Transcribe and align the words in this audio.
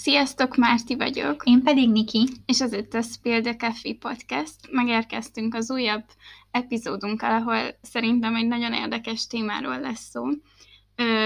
Sziasztok, 0.00 0.56
Márti 0.56 0.94
vagyok. 0.94 1.42
Én 1.44 1.62
pedig 1.62 1.90
Niki. 1.90 2.28
És 2.46 2.60
ez 2.60 2.72
itt 2.72 2.94
a 2.94 3.02
Spill 3.02 3.40
the 3.40 3.56
Coffee 3.56 3.94
Podcast. 3.98 4.54
Megérkeztünk 4.70 5.54
az 5.54 5.70
újabb 5.70 6.04
epizódunkkal, 6.50 7.30
ahol 7.30 7.78
szerintem 7.82 8.34
egy 8.34 8.46
nagyon 8.46 8.72
érdekes 8.72 9.26
témáról 9.26 9.80
lesz 9.80 10.08
szó. 10.10 10.24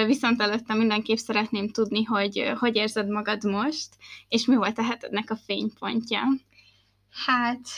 Viszont 0.07 0.41
előtte 0.41 0.75
mindenképp 0.75 1.17
szeretném 1.17 1.69
tudni, 1.69 2.03
hogy 2.03 2.53
hogy 2.59 2.77
érzed 2.77 3.09
magad 3.09 3.45
most, 3.45 3.89
és 4.29 4.47
mi 4.47 4.55
volt 4.55 4.79
a 4.79 4.85
hetednek 4.85 5.31
a 5.31 5.37
fénypontja. 5.37 6.23
Hát, 7.27 7.69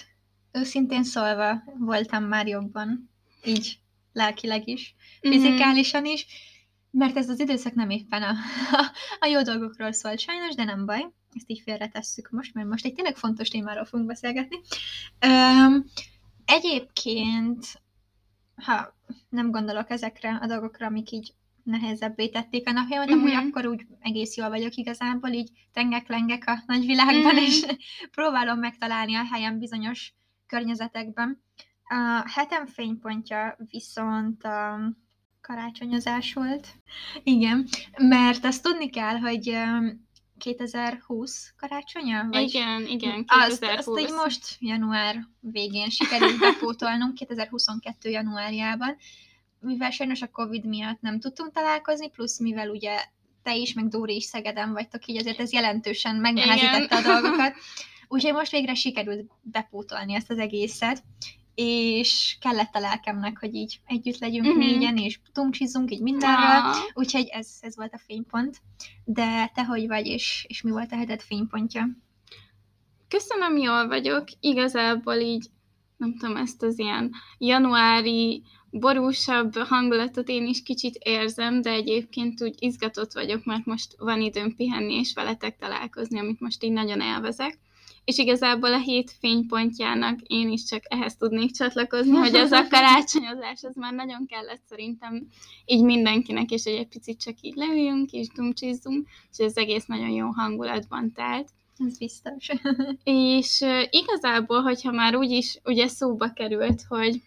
őszintén 0.52 1.04
szólva 1.04 1.62
voltam 1.79 2.24
már 2.24 2.46
jobban, 2.46 3.11
így 3.45 3.78
lelkileg 4.12 4.69
is, 4.69 4.95
mhm. 5.20 5.33
fizikálisan 5.33 6.05
is, 6.05 6.27
mert 6.95 7.16
ez 7.16 7.29
az 7.29 7.41
időszak 7.41 7.75
nem 7.75 7.91
éppen 7.91 8.23
a, 8.30 8.34
a 9.19 9.27
jó 9.27 9.43
dolgokról 9.43 9.93
szólt 9.93 10.19
sajnos, 10.19 10.55
de 10.55 10.65
nem 10.65 10.87
baj, 10.87 11.07
ezt 11.33 11.51
így 11.51 11.61
félretesszük 11.61 12.30
most, 12.30 12.55
mert 12.55 12.69
most 12.69 12.84
egy 12.84 12.95
tényleg 12.95 13.17
fontos 13.17 13.48
témáról 13.48 13.84
fogunk 13.84 14.09
beszélgetni. 14.09 14.61
Um, 15.27 15.84
egyébként, 16.45 17.83
ha 18.57 18.97
nem 19.29 19.51
gondolok 19.51 19.91
ezekre 19.91 20.39
a 20.43 20.47
dolgokra, 20.47 20.87
amik 20.87 21.11
így 21.11 21.34
nehezebbé 21.62 22.29
tették 22.29 22.69
a 22.69 22.73
napjaimat, 22.73 23.11
uh-huh. 23.11 23.23
amúgy 23.23 23.37
mhm. 23.37 23.47
akkor 23.47 23.67
úgy 23.67 23.87
egész 24.01 24.37
jól 24.37 24.48
vagyok 24.48 24.75
igazából, 24.75 25.31
így 25.31 25.51
tengek-lengek 25.73 26.42
a 26.47 26.62
nagyvilágban, 26.67 27.25
uh-huh. 27.25 27.42
és 27.42 27.67
próbálom 28.17 28.59
megtalálni 28.59 29.15
a 29.15 29.27
helyem 29.33 29.59
bizonyos 29.59 30.15
környezetekben. 30.47 31.42
A 31.84 32.31
hetem 32.31 32.67
fénypontja 32.67 33.56
viszont 33.70 34.45
a 34.45 34.79
karácsonyozás 35.47 36.33
volt. 36.33 36.69
Igen, 37.23 37.69
mert 37.97 38.45
azt 38.45 38.62
tudni 38.62 38.91
kell, 38.91 39.17
hogy 39.17 39.56
2020 40.39 41.55
karácsonya? 41.56 42.27
Vagy 42.31 42.48
igen, 42.48 42.86
igen, 42.86 43.25
2020. 43.27 43.61
Azt, 43.61 43.89
azt 43.89 44.01
így 44.01 44.12
most 44.12 44.56
január 44.59 45.28
végén 45.41 45.91
sikerült 45.91 46.39
bepótolnunk, 46.39 47.14
2022 47.19 48.11
januárjában, 48.11 48.97
mivel 49.61 49.91
sajnos 49.91 50.23
a 50.23 50.31
Covid 50.31 50.64
miatt 50.64 51.01
nem 51.01 51.20
tudtunk 51.20 51.53
találkozni, 51.53 52.11
plusz 52.11 52.41
mivel 52.41 52.70
ugye 52.70 53.05
te 53.42 53.56
is, 53.56 53.73
meg 53.73 53.89
Dóri 53.89 54.14
is 54.14 54.25
Szegeden 54.25 54.73
vagytok, 54.73 55.06
így 55.06 55.17
azért 55.17 55.41
ez 55.41 55.53
jelentősen 55.53 56.17
megnehezítette 56.17 56.97
a 56.97 57.03
dolgokat. 57.03 57.55
Úgyhogy 58.08 58.33
most 58.33 58.51
végre 58.51 58.75
sikerült 58.75 59.31
bepótolni 59.42 60.14
ezt 60.14 60.31
az 60.31 60.39
egészet, 60.39 61.03
és 61.55 62.36
kellett 62.41 62.74
a 62.74 62.80
lelkemnek, 62.80 63.38
hogy 63.38 63.55
így 63.55 63.80
együtt 63.86 64.19
legyünk 64.19 64.47
uh-huh. 64.47 64.64
négyen, 64.64 64.97
és 64.97 65.20
tumcsizunk 65.33 65.91
így 65.91 66.02
mindenről, 66.02 66.44
ah. 66.44 66.77
úgyhogy 66.94 67.27
ez, 67.30 67.48
ez 67.61 67.77
volt 67.77 67.94
a 67.94 68.02
fénypont. 68.06 68.61
De 69.05 69.50
te 69.55 69.64
hogy 69.64 69.86
vagy, 69.86 70.06
és, 70.06 70.44
és 70.48 70.62
mi 70.62 70.70
volt 70.70 70.92
a 70.92 70.96
heted 70.96 71.20
fénypontja? 71.20 71.88
Köszönöm, 73.08 73.56
jól 73.56 73.88
vagyok. 73.88 74.24
Igazából 74.41 75.14
így, 75.14 75.46
nem 75.96 76.16
tudom, 76.16 76.36
ezt 76.36 76.62
az 76.62 76.78
ilyen 76.78 77.12
januári 77.38 78.42
borúsabb 78.70 79.56
hangulatot 79.56 80.28
én 80.28 80.46
is 80.46 80.62
kicsit 80.62 80.94
érzem, 80.94 81.62
de 81.62 81.70
egyébként 81.70 82.42
úgy 82.42 82.55
izgatott 82.58 83.12
vagyok, 83.12 83.44
mert 83.44 83.64
most 83.64 83.94
van 83.98 84.20
időm 84.20 84.56
pihenni 84.56 84.94
és 84.94 85.12
veletek 85.14 85.56
találkozni, 85.56 86.18
amit 86.18 86.41
most 86.41 86.64
így 86.64 86.72
nagyon 86.72 87.00
elvezek 87.00 87.58
és 88.05 88.19
igazából 88.19 88.72
a 88.72 88.78
hét 88.78 89.10
fénypontjának 89.20 90.20
én 90.20 90.50
is 90.50 90.64
csak 90.64 90.83
ehhez 90.88 91.16
tudnék 91.16 91.50
csatlakozni, 91.50 92.16
hogy 92.16 92.34
az 92.34 92.50
a 92.50 92.69
karácsonyozás, 92.70 93.62
az 93.62 93.74
már 93.74 93.92
nagyon 93.92 94.27
kellett 94.27 94.62
szerintem 94.69 95.27
így 95.64 95.83
mindenkinek, 95.83 96.50
és 96.50 96.62
hogy 96.64 96.72
egy 96.72 96.88
picit 96.88 97.20
csak 97.20 97.34
így 97.41 97.55
leüljünk, 97.55 98.11
és 98.11 98.28
dumcsizzunk, 98.28 99.08
és 99.30 99.44
az 99.44 99.56
egész 99.56 99.84
nagyon 99.86 100.11
jó 100.11 100.27
hangulatban 100.27 101.12
telt. 101.12 101.48
Ez 101.86 101.98
biztos. 101.98 102.48
és 103.05 103.61
uh, 103.61 103.83
igazából, 103.90 104.62
hogyha 104.62 104.92
már 104.92 105.17
úgy 105.17 105.30
is 105.30 105.58
ugye 105.64 105.89
szóba 105.89 106.33
került, 106.33 106.83
hogy 106.89 107.23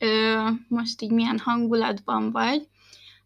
uh, 0.00 0.50
most 0.68 1.02
így 1.02 1.10
milyen 1.10 1.38
hangulatban 1.38 2.30
vagy, 2.30 2.68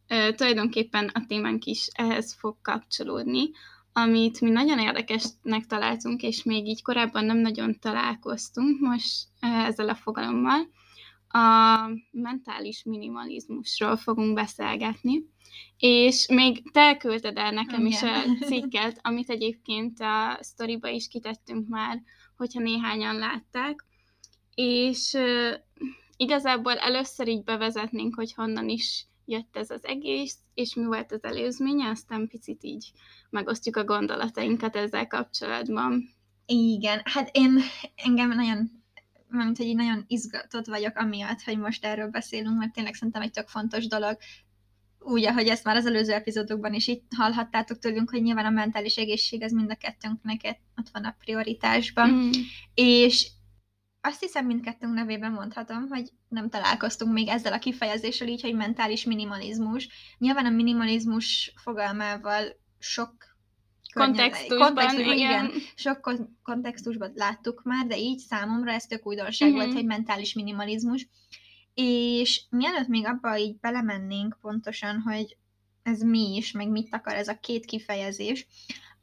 uh, 0.08 0.34
tulajdonképpen 0.34 1.10
a 1.14 1.24
témánk 1.26 1.64
is 1.64 1.88
ehhez 1.92 2.32
fog 2.38 2.56
kapcsolódni, 2.62 3.50
amit 3.92 4.40
mi 4.40 4.50
nagyon 4.50 4.78
érdekesnek 4.78 5.66
találtunk, 5.66 6.22
és 6.22 6.42
még 6.42 6.66
így 6.66 6.82
korábban 6.82 7.24
nem 7.24 7.38
nagyon 7.38 7.78
találkoztunk 7.78 8.80
most 8.80 9.26
ezzel 9.40 9.88
a 9.88 9.94
fogalommal, 9.94 10.68
a 11.28 11.78
mentális 12.10 12.82
minimalizmusról 12.84 13.96
fogunk 13.96 14.34
beszélgetni, 14.34 15.24
és 15.78 16.26
még 16.28 16.70
te 16.72 16.96
küldted 16.96 17.36
el 17.36 17.50
nekem 17.50 17.86
Igen. 17.86 17.92
is 17.92 18.02
a 18.02 18.22
cikket, 18.48 18.98
amit 19.02 19.30
egyébként 19.30 20.00
a 20.00 20.38
sztoriba 20.40 20.88
is 20.88 21.08
kitettünk 21.08 21.68
már, 21.68 22.02
hogyha 22.36 22.60
néhányan 22.60 23.16
látták, 23.16 23.84
és 24.54 25.16
igazából 26.16 26.76
először 26.78 27.28
így 27.28 27.44
bevezetnénk, 27.44 28.14
hogy 28.14 28.34
honnan 28.34 28.68
is 28.68 29.06
jött 29.24 29.56
ez 29.56 29.70
az 29.70 29.84
egész, 29.84 30.36
és 30.54 30.74
mi 30.74 30.84
volt 30.84 31.12
az 31.12 31.24
előzménye, 31.24 31.88
aztán 31.88 32.28
picit 32.28 32.64
így 32.64 32.92
megosztjuk 33.30 33.76
a 33.76 33.84
gondolatainkat 33.84 34.76
ezzel 34.76 35.06
kapcsolatban. 35.06 36.14
Igen, 36.46 37.00
hát 37.04 37.28
én 37.32 37.58
engem 37.94 38.28
nagyon 38.28 38.80
mint 39.28 39.56
hogy 39.56 39.66
így 39.66 39.76
nagyon 39.76 40.04
izgatott 40.06 40.66
vagyok 40.66 40.96
amiatt, 40.96 41.42
hogy 41.42 41.58
most 41.58 41.84
erről 41.84 42.08
beszélünk, 42.08 42.58
mert 42.58 42.72
tényleg 42.72 42.94
szerintem 42.94 43.22
egy 43.22 43.30
tök 43.30 43.48
fontos 43.48 43.86
dolog, 43.86 44.16
úgy, 45.04 45.24
ahogy 45.24 45.46
ezt 45.46 45.64
már 45.64 45.76
az 45.76 45.86
előző 45.86 46.12
epizódokban 46.12 46.74
is 46.74 46.86
itt 46.86 47.10
hallhattátok 47.16 47.78
tőlünk, 47.78 48.10
hogy 48.10 48.22
nyilván 48.22 48.44
a 48.44 48.50
mentális 48.50 48.96
egészség 48.96 49.42
az 49.42 49.52
mind 49.52 49.70
a 49.70 49.74
kettőnknek 49.74 50.40
ott 50.76 50.88
van 50.92 51.04
a 51.04 51.16
prioritásban, 51.18 52.10
mm. 52.10 52.30
és 52.74 53.30
azt 54.04 54.20
hiszem 54.20 54.46
mindkettőnk 54.46 54.94
nevében 54.94 55.32
mondhatom, 55.32 55.88
hogy 55.88 56.10
nem 56.28 56.48
találkoztunk 56.48 57.12
még 57.12 57.28
ezzel 57.28 57.52
a 57.52 57.58
kifejezéssel 57.58 58.28
így, 58.28 58.42
hogy 58.42 58.54
mentális 58.54 59.04
minimalizmus. 59.04 59.88
Nyilván 60.18 60.46
a 60.46 60.50
minimalizmus 60.50 61.52
fogalmával 61.56 62.44
sok 62.78 63.14
kontextusban, 63.92 64.58
kontextusban 64.58 65.16
igen. 65.16 65.44
igen. 65.44 65.60
Sok 65.74 66.18
kontextusban 66.42 67.12
láttuk 67.14 67.62
már, 67.64 67.86
de 67.86 67.98
így 67.98 68.18
számomra 68.18 68.72
ez 68.72 68.86
tök 68.86 69.06
újdonság 69.06 69.48
uh-huh. 69.48 69.64
volt, 69.64 69.76
hogy 69.76 69.86
mentális 69.86 70.34
minimalizmus. 70.34 71.08
És 71.74 72.42
mielőtt 72.50 72.88
még 72.88 73.06
abba 73.06 73.38
így 73.38 73.58
belemennénk 73.60 74.36
pontosan, 74.40 75.00
hogy 75.00 75.36
ez 75.82 76.00
mi 76.00 76.36
is, 76.36 76.52
meg 76.52 76.68
mit 76.68 76.94
akar 76.94 77.14
ez 77.14 77.28
a 77.28 77.38
két 77.38 77.64
kifejezés, 77.64 78.46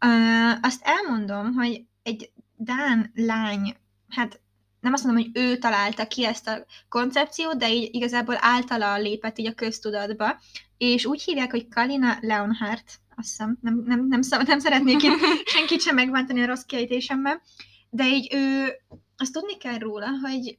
uh, 0.05 0.57
azt 0.61 0.81
elmondom, 0.83 1.53
hogy 1.53 1.85
egy 2.03 2.31
Dán 2.55 3.11
lány, 3.15 3.75
hát 4.07 4.41
nem 4.79 4.93
azt 4.93 5.03
mondom, 5.03 5.23
hogy 5.23 5.31
ő 5.33 5.57
találta 5.57 6.07
ki 6.07 6.25
ezt 6.25 6.47
a 6.47 6.65
koncepciót, 6.89 7.57
de 7.57 7.73
így 7.73 7.95
igazából 7.95 8.35
általa 8.39 8.97
lépett 8.97 9.37
így 9.37 9.47
a 9.47 9.53
köztudatba, 9.53 10.39
és 10.77 11.05
úgy 11.05 11.23
hívják, 11.23 11.51
hogy 11.51 11.67
Kalina 11.67 12.17
Leonhardt, 12.21 12.99
azt 13.15 13.27
hiszem, 13.27 13.57
nem, 13.61 13.83
nem, 13.85 14.07
nem, 14.07 14.19
nem 14.45 14.59
szeretnék 14.59 15.03
itt 15.03 15.19
senkit 15.55 15.81
sem 15.81 15.95
megváltani 15.95 16.41
a 16.41 16.45
rossz 16.45 16.63
kiejtésemmel, 16.63 17.41
de 17.89 18.07
így 18.07 18.33
ő, 18.33 18.73
azt 19.17 19.33
tudni 19.33 19.57
kell 19.57 19.77
róla, 19.77 20.07
hogy 20.21 20.57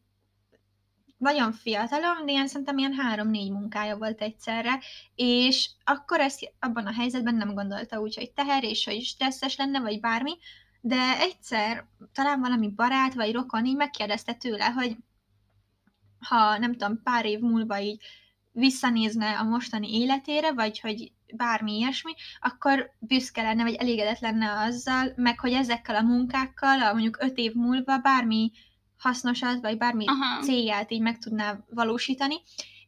nagyon 1.20 1.52
fiatalon, 1.52 2.28
ilyen 2.28 2.46
szerintem 2.46 2.78
ilyen 2.78 2.92
három-négy 2.92 3.50
munkája 3.50 3.96
volt 3.96 4.20
egyszerre, 4.20 4.80
és 5.14 5.70
akkor 5.84 6.20
ezt 6.20 6.52
abban 6.60 6.86
a 6.86 6.92
helyzetben 6.92 7.34
nem 7.34 7.54
gondolta 7.54 8.00
úgy, 8.00 8.14
hogy 8.14 8.32
teher, 8.32 8.64
és 8.64 8.84
hogy 8.84 9.02
stresszes 9.02 9.56
lenne, 9.56 9.80
vagy 9.80 10.00
bármi, 10.00 10.38
de 10.80 11.18
egyszer 11.18 11.86
talán 12.12 12.40
valami 12.40 12.68
barát 12.68 13.14
vagy 13.14 13.32
rokon 13.32 13.66
így 13.66 13.76
megkérdezte 13.76 14.34
tőle, 14.34 14.64
hogy 14.64 14.96
ha 16.20 16.58
nem 16.58 16.72
tudom, 16.72 17.02
pár 17.02 17.24
év 17.24 17.40
múlva 17.40 17.80
így 17.80 18.02
visszanézne 18.52 19.38
a 19.38 19.42
mostani 19.42 19.98
életére, 19.98 20.52
vagy 20.52 20.80
hogy 20.80 21.12
bármi 21.36 21.76
ilyesmi, 21.76 22.12
akkor 22.40 22.90
büszke 22.98 23.42
lenne, 23.42 23.62
vagy 23.62 23.74
elégedett 23.74 24.18
lenne 24.18 24.58
azzal, 24.60 25.12
meg 25.16 25.40
hogy 25.40 25.52
ezekkel 25.52 25.96
a 25.96 26.02
munkákkal, 26.02 26.82
a 26.82 26.92
mondjuk 26.92 27.22
öt 27.22 27.38
év 27.38 27.52
múlva 27.52 27.98
bármi 27.98 28.50
hasznosat, 28.98 29.60
vagy 29.60 29.78
bármi 29.78 30.04
Aha. 30.06 30.42
célját 30.42 30.90
így 30.90 31.00
meg 31.00 31.18
tudná 31.18 31.64
valósítani. 31.70 32.34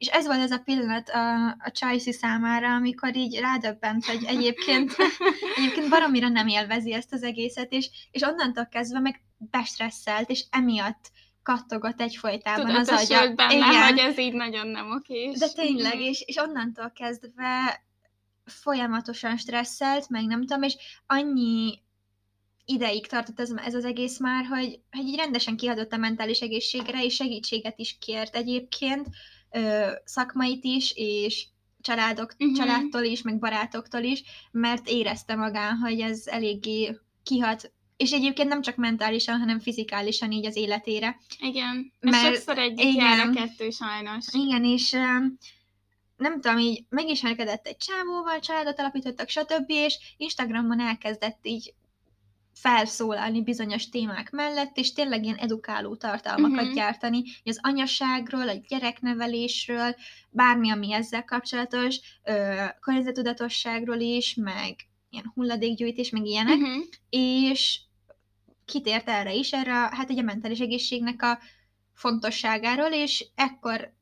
És 0.03 0.09
ez 0.09 0.27
volt 0.27 0.39
ez 0.39 0.51
a 0.51 0.59
pillanat 0.59 1.09
a, 1.09 1.47
a 1.47 1.71
Csajci 1.71 2.13
számára, 2.13 2.75
amikor 2.75 3.17
így 3.17 3.39
rádöbbent, 3.39 4.05
hogy 4.05 4.25
egyébként, 4.25 4.97
egyébként 5.57 5.89
baromira 5.89 6.29
nem 6.29 6.47
élvezi 6.47 6.93
ezt 6.93 7.13
az 7.13 7.23
egészet, 7.23 7.73
és, 7.73 7.89
és 8.11 8.23
onnantól 8.23 8.67
kezdve 8.67 8.99
meg 8.99 9.21
bestresszelt, 9.39 10.31
és 10.31 10.45
emiatt 10.51 11.11
kattogott 11.43 12.01
egyfolytában 12.01 12.67
Tudatos 12.67 13.03
az 13.03 13.11
agya. 13.11 13.35
benne, 13.35 13.55
Igen. 13.55 13.83
hogy 13.83 13.99
ez 13.99 14.19
így 14.19 14.33
nagyon 14.33 14.67
nem 14.67 14.91
oké. 14.91 15.33
De 15.39 15.49
tényleg, 15.49 16.01
és, 16.01 16.23
és 16.27 16.37
onnantól 16.37 16.93
kezdve 16.95 17.83
folyamatosan 18.45 19.37
stresszelt, 19.37 20.09
meg 20.09 20.25
nem 20.25 20.41
tudom, 20.41 20.63
és 20.63 20.77
annyi 21.07 21.83
ideig 22.65 23.07
tartott 23.07 23.41
ez, 23.41 23.51
ez 23.65 23.75
az 23.75 23.85
egész 23.85 24.19
már, 24.19 24.45
hogy, 24.45 24.81
hogy 24.91 25.07
így 25.07 25.17
rendesen 25.17 25.57
kiadott 25.57 25.93
a 25.93 25.97
mentális 25.97 26.41
egészségre, 26.41 27.05
és 27.05 27.15
segítséget 27.15 27.79
is 27.79 27.97
kért 28.01 28.37
egyébként, 28.37 29.07
ö, 29.53 29.91
szakmait 30.05 30.65
is, 30.65 30.93
és 30.95 31.47
családok, 31.81 32.35
Mhm. 32.39 32.55
családtól 32.55 33.03
is, 33.03 33.23
meg 33.23 33.39
barátoktól 33.39 34.03
is, 34.03 34.23
mert 34.51 34.89
érezte 34.89 35.35
magán, 35.35 35.77
hogy 35.77 36.01
ez 36.01 36.27
eléggé 36.27 36.99
kihat, 37.23 37.73
és 37.97 38.13
egyébként 38.13 38.49
nem 38.49 38.63
csak 38.63 38.77
mentálisan, 38.77 39.39
hanem 39.39 39.61
fizikálisan 39.61 40.33
így 40.33 40.47
az 40.47 40.57
életére. 40.57 41.17
Igen. 41.41 41.93
Mert- 42.01 42.23
Mert 42.23 42.35
sokszor 42.35 42.59
egyik 42.59 42.95
jár 42.95 43.29
a 43.29 43.31
kettő 43.31 43.71
sajnos. 43.71 44.27
Igen, 44.33 44.65
és 44.65 44.91
nem 46.17 46.41
tudom, 46.41 46.59
így 46.59 46.85
megismerkedett 46.89 47.67
egy 47.67 47.77
csávóval, 47.77 48.39
családot 48.41 48.79
alapítottak, 48.79 49.29
stb., 49.29 49.65
és 49.71 49.99
Instagramon 50.17 50.81
elkezdett 50.81 51.39
így 51.43 51.75
felszólalni 52.55 53.43
bizonyos 53.43 53.89
témák 53.89 54.31
mellett, 54.31 54.77
és 54.77 54.93
tényleg 54.93 55.25
ilyen 55.25 55.37
edukáló 55.37 55.97
tartalmakat 55.97 56.65
Mhm. 56.65 56.75
gyártani, 56.75 57.23
az 57.45 57.59
anyaságról, 57.63 58.49
a 58.49 58.61
gyereknevelésről, 58.69 59.95
bármi, 60.31 60.71
ami 60.71 60.93
ezzel 60.93 61.25
kapcsolatos, 61.25 61.97
ö, 62.25 62.65
környezetudatosságról 62.81 64.01
is, 64.01 64.35
meg 64.35 64.77
ilyen 65.11 65.31
hulladékgyűjtés, 65.35 66.11
meg 66.11 66.27
ilyenek, 66.27 66.57
Mhm. 66.59 66.79
és 67.11 67.81
kitért 68.65 69.09
erre 69.09 69.33
is, 69.35 69.53
erre 69.53 69.73
hát 69.73 70.11
ugye 70.11 70.21
a 70.21 70.25
mentális 70.25 70.59
egészségnek 70.59 71.23
a 71.23 71.39
fontosságáról, 71.95 72.91
és 72.93 73.27
ekkor, 73.35 73.93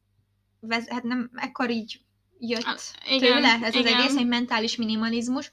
vez, 0.60 0.88
hát 0.88 1.02
nem, 1.02 1.30
ekkor 1.34 1.70
így 1.70 2.00
jött 2.38 2.62
A- 2.62 2.80
tőle 3.18 3.48
ez 3.48 3.62
az 3.62 3.74
igen. 3.74 3.94
egész, 4.00 4.16
egy 4.16 4.26
mentális 4.26 4.76
minimalizmus, 4.76 5.52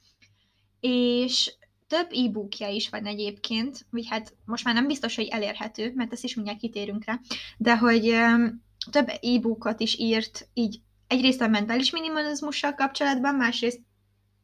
és 0.79 1.53
több 1.87 2.07
e-bookja 2.11 2.67
is 2.67 2.89
van 2.89 3.05
egyébként, 3.05 3.85
vagy 3.89 4.07
hát 4.09 4.35
most 4.45 4.63
már 4.63 4.73
nem 4.73 4.87
biztos, 4.87 5.15
hogy 5.15 5.27
elérhető, 5.27 5.91
mert 5.95 6.13
ezt 6.13 6.23
is 6.23 6.35
mindjárt 6.35 6.59
kitérünk 6.59 7.05
rá, 7.05 7.19
de 7.57 7.77
hogy 7.77 8.15
több 8.91 9.07
e-bookot 9.21 9.79
is 9.79 9.97
írt 9.99 10.47
így 10.53 10.79
egyrészt 11.07 11.41
a 11.41 11.47
mentális 11.47 11.91
minimalizmussal 11.91 12.73
kapcsolatban, 12.73 13.35
másrészt 13.35 13.79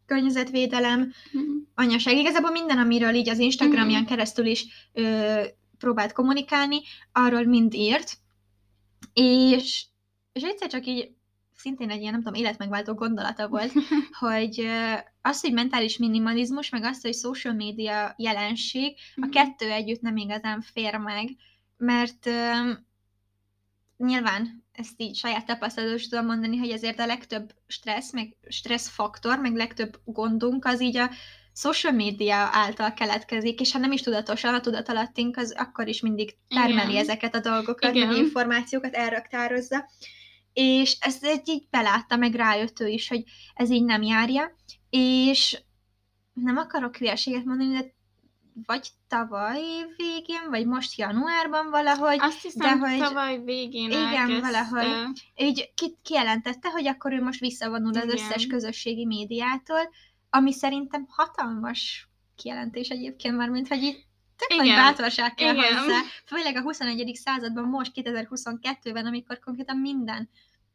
környezetvédelem, 0.06 1.00
Mhm. 1.32 1.44
anyaság. 1.76 2.16
Igazából 2.18 2.52
minden, 2.52 2.78
amiről 2.78 3.14
így 3.14 3.30
az 3.30 3.40
Instagramján 3.40 4.06
keresztül 4.06 4.46
is 4.46 4.66
ö, 4.94 5.42
próbált 5.78 6.12
kommunikálni, 6.12 6.82
arról 7.12 7.44
mind 7.46 7.74
írt, 7.74 8.18
és, 9.14 9.86
és 10.34 10.44
egyszer 10.44 10.70
csak 10.70 10.86
így 10.86 11.12
szintén 11.64 11.90
egy 11.90 12.00
ilyen, 12.02 12.12
nem 12.12 12.22
tudom, 12.24 12.40
életmegváltó 12.40 12.94
gondolata 12.94 13.48
volt, 13.48 13.72
hogy 14.26 14.68
az, 15.22 15.42
hogy 15.42 15.54
mentális 15.54 15.98
minimalizmus, 15.98 16.70
meg 16.70 16.84
az, 16.84 17.02
hogy 17.02 17.14
social 17.14 17.54
media 17.54 18.14
jelenség, 18.18 18.98
a 19.16 19.20
Mhm. 19.20 19.30
kettő 19.30 19.72
együtt 19.72 20.02
nem 20.02 20.18
igazán 20.18 20.62
fér 20.62 20.98
meg, 20.98 21.30
mert 21.78 22.30
nyilván 23.98 24.64
ezt 24.72 24.94
így 24.98 25.16
saját 25.16 25.46
tapasztalatból 25.46 26.00
is 26.00 26.08
tudom 26.08 26.26
mondani, 26.26 26.58
hogy 26.58 26.70
ezért 26.70 27.00
a 27.00 27.06
legtöbb 27.06 27.54
stressz, 27.68 28.12
meg 28.14 28.36
stressz 28.48 28.90
faktor, 28.90 29.40
meg 29.40 29.56
legtöbb 29.56 30.00
gondunk 30.06 30.66
az 30.66 30.82
így 30.82 30.98
a 30.98 31.10
social 31.56 31.94
media 31.94 32.50
által 32.52 32.94
keletkezik, 32.94 33.60
és 33.60 33.72
ha 33.72 33.80
nem 33.80 33.92
is 33.92 34.02
tudatosan, 34.02 34.54
a 34.54 34.60
tudatalattunk 34.60 35.38
az 35.38 35.54
akkor 35.58 35.88
is 35.88 36.02
mindig 36.02 36.36
termeli 36.48 36.90
Igen. 36.92 37.02
ezeket 37.02 37.36
a 37.36 37.40
dolgokat, 37.40 37.96
Igen. 37.96 38.08
meg 38.08 38.18
információkat, 38.18 38.94
elraktározza, 38.94 39.90
és 40.54 40.98
ezt 41.00 41.24
egy 41.24 41.48
így 41.50 41.68
belátta, 41.70 42.16
meg 42.16 42.34
rájött 42.34 42.80
ő 42.80 42.88
is, 42.88 43.08
hogy 43.08 43.24
ez 43.56 43.70
így 43.70 43.84
nem 43.84 44.02
járja, 44.02 44.56
és 44.90 45.62
nem 46.34 46.58
akarok 46.58 46.98
hülyeséget 46.98 47.46
mondani, 47.46 47.74
de 47.74 47.94
vagy 48.66 48.88
tavaly 49.08 49.62
végén, 49.98 50.50
vagy 50.50 50.66
most 50.66 50.98
januárban 50.98 51.70
valahogy, 51.70 52.18
Azt 52.20 52.42
hiszem, 52.42 52.80
de 52.80 52.88
hogy- 52.90 53.00
tavaly 53.00 53.44
végén 53.44 53.90
Igen, 53.90 54.06
elkezdte. 54.06 54.40
valahogy. 54.52 55.08
így 55.36 55.72
ki, 55.76 55.98
kijelentette, 56.04 56.70
hogy 56.70 56.88
akkor 56.88 57.14
ő 57.14 57.22
most 57.22 57.40
visszavonul 57.40 57.98
az 57.98 58.04
Igen. 58.04 58.10
összes 58.16 58.48
közösségi 58.48 59.06
médiától, 59.06 59.90
ami 60.30 60.54
szerintem 60.54 61.06
hatalmas 61.10 62.10
kijelentés 62.36 62.88
egyébként 62.90 63.38
már, 63.38 63.50
mint 63.50 63.68
hogy 63.68 63.84
így 63.84 64.06
tök 64.48 64.58
nagy 64.58 64.68
bátorság 64.68 65.34
kell 65.34 65.54
Igen. 65.54 65.78
hozzá, 65.78 66.00
főleg 66.26 66.56
a 66.56 66.62
21. 66.62 67.16
században, 67.16 67.64
most 67.64 67.92
2022-ben, 67.96 69.06
amikor 69.06 69.40
konkrétan 69.40 69.78
minden 69.78 70.30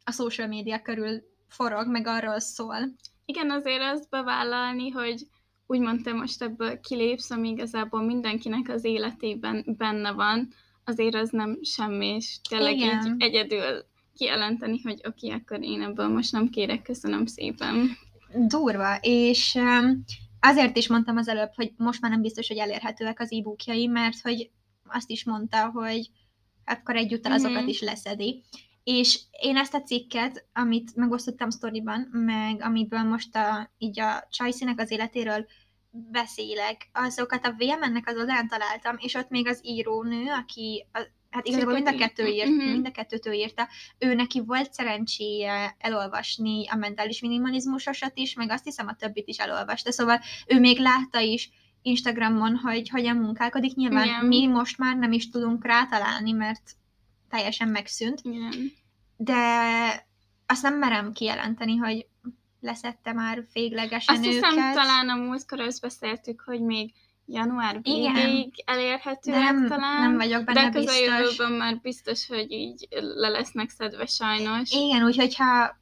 a 0.04 0.12
social 0.12 0.46
média 0.46 0.82
körül 0.82 1.22
forog, 1.48 1.88
meg 1.88 2.06
arról 2.06 2.40
szól. 2.40 2.76
Igen, 3.24 3.50
azért 3.50 3.82
azt 3.82 4.08
bevállalni, 4.10 4.90
hogy 4.90 5.26
úgymond 5.66 6.02
te 6.02 6.12
most 6.12 6.42
ebből 6.42 6.80
kilépsz, 6.80 7.30
ami 7.30 7.48
igazából 7.48 8.02
mindenkinek 8.02 8.68
az 8.68 8.84
életében 8.84 9.64
benne 9.66 10.12
van, 10.12 10.48
azért 10.84 11.14
az 11.14 11.30
nem 11.30 11.58
semmi, 11.62 12.06
és 12.06 12.40
tényleg 12.48 12.76
Igen. 12.76 13.06
így 13.06 13.22
egyedül 13.22 13.84
kijelenteni, 14.16 14.80
hogy 14.82 15.00
oké, 15.06 15.26
okay, 15.26 15.40
akkor 15.40 15.62
én 15.62 15.82
ebből 15.82 16.08
most 16.08 16.32
nem 16.32 16.48
kérek, 16.48 16.82
köszönöm 16.82 17.26
szépen. 17.26 17.96
durva, 18.34 18.98
és 19.00 19.54
um, 19.54 20.04
azért 20.40 20.76
is 20.76 20.88
mondtam 20.88 21.16
az 21.16 21.28
előbb, 21.28 21.50
hogy 21.54 21.72
most 21.76 22.00
már 22.00 22.10
nem 22.10 22.20
biztos, 22.20 22.48
hogy 22.48 22.56
elérhetőek 22.56 23.20
az 23.20 23.32
e-bookjai, 23.32 23.86
mert 23.86 24.20
hogy 24.20 24.50
azt 24.86 25.10
is 25.10 25.24
mondta, 25.24 25.70
hogy 25.70 26.10
akkor 26.64 26.96
egyúttal 26.96 27.32
azokat 27.32 27.60
Mhm. 27.60 27.68
is 27.68 27.80
leszedi. 27.80 28.42
És 28.84 29.20
én 29.30 29.56
ezt 29.56 29.74
a 29.74 29.82
cikket, 29.82 30.46
amit 30.52 30.94
megosztottam 30.96 31.50
sztoriban, 31.50 32.00
meg 32.12 32.62
amiből 32.62 33.02
most 33.02 33.36
a, 33.36 33.70
így 33.78 34.00
a 34.00 34.26
Csajszínek 34.30 34.80
az 34.80 34.90
életéről 34.90 35.46
beszélek, 35.90 36.88
azokat 36.92 37.46
a 37.46 37.54
VMN-nek 37.58 38.08
az 38.08 38.16
oldalán 38.16 38.48
találtam, 38.48 38.96
és 38.98 39.14
ott 39.14 39.28
még 39.28 39.46
az 39.48 39.60
írónő, 39.62 40.24
aki, 40.30 40.86
a, 40.92 41.06
hát 41.30 41.46
igazából 41.46 41.72
mind 41.72 41.88
a 41.88 41.94
kettő 41.94 42.26
írt. 42.26 42.34
írt, 42.46 42.56
Mhm. 42.56 42.70
mind 42.70 42.86
a 42.86 42.90
kettőt 42.90 43.26
ő 43.26 43.32
írta, 43.32 43.68
ő 43.98 44.14
neki 44.14 44.40
volt 44.40 44.72
szerencséje 44.72 45.76
elolvasni 45.78 46.68
a 46.68 46.76
mentális 46.76 47.20
minimalizmusosat 47.20 48.12
is, 48.14 48.34
meg 48.34 48.50
azt 48.50 48.64
hiszem 48.64 48.86
a 48.88 48.94
többit 48.94 49.28
is 49.28 49.36
elolvasta, 49.38 49.92
szóval 49.92 50.20
ő 50.46 50.60
még 50.60 50.78
látta 50.78 51.18
is 51.20 51.50
Instagramon, 51.82 52.56
hogy 52.56 52.88
hogyan 52.88 53.16
munkálkodik. 53.16 53.74
Nyilván 53.74 54.04
Igen. 54.06 54.24
mi 54.26 54.46
most 54.46 54.78
már 54.78 54.96
nem 54.96 55.12
is 55.12 55.30
tudunk 55.30 55.64
rátalálni, 55.64 56.32
mert 56.32 56.72
teljesen 57.30 57.68
megszűnt, 57.68 58.20
Igen. 58.22 58.72
de 59.16 59.36
azt 60.46 60.62
nem 60.62 60.74
merem 60.74 61.12
kijelenteni, 61.12 61.76
hogy 61.76 62.06
leszette 62.60 63.12
már 63.12 63.44
véglegesen 63.52 64.14
Azt 64.16 64.26
őket. 64.26 64.34
hiszem, 64.34 64.72
talán 64.72 65.08
a 65.08 65.14
múltkor 65.14 65.72
beszéltük, 65.80 66.40
hogy 66.46 66.60
még 66.60 66.92
január 67.30 67.80
Igen. 67.82 68.14
végéig 68.14 68.52
elérhetőek 68.64 69.38
de 69.38 69.50
nem, 69.50 69.68
talán. 69.68 70.00
nem 70.00 70.16
vagyok 70.16 70.42
de 70.44 70.52
benne 70.52 70.70
biztos. 70.70 70.94
közeljövőben 70.94 71.52
már 71.52 71.78
biztos, 71.82 72.26
hogy 72.26 72.50
így 72.52 72.86
le 73.14 73.28
lesznek 73.28 73.70
szedve 73.70 74.06
sajnos. 74.06 74.70
Igen, 74.72 75.04
úgyhogy 75.04 75.34
ha 75.36 75.76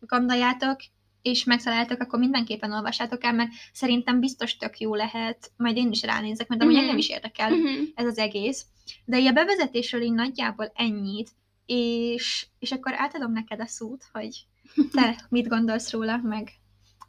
gondoljátok, 0.00 0.76
és 1.22 1.44
megtaláltok, 1.44 2.00
akkor 2.00 2.18
mindenképpen 2.18 2.72
olvassátok 2.72 3.24
el, 3.24 3.32
mert 3.32 3.50
szerintem 3.72 4.20
biztos 4.20 4.56
tök 4.56 4.78
jó 4.78 4.94
lehet, 4.94 5.50
majd 5.56 5.76
én 5.76 5.90
is 5.90 6.02
ránézek, 6.02 6.48
mert 6.48 6.62
amúgy 6.62 6.74
Mhm. 6.74 6.82
engem 6.82 6.98
is 6.98 7.08
érdekel 7.08 7.50
Mhm. 7.50 7.82
ez 7.94 8.06
az 8.06 8.18
egész. 8.18 8.64
De 9.04 9.18
így 9.18 9.26
a 9.26 9.32
bevezetésről 9.32 10.00
így 10.02 10.12
nagyjából 10.12 10.72
ennyit, 10.74 11.30
és, 11.66 12.46
és 12.58 12.72
akkor 12.72 12.92
átadom 12.96 13.32
neked 13.32 13.60
a 13.60 13.66
szót, 13.66 14.04
hogy 14.12 14.46
te 14.92 15.16
mit 15.28 15.48
gondolsz 15.48 15.92
róla, 15.92 16.16
meg 16.16 16.48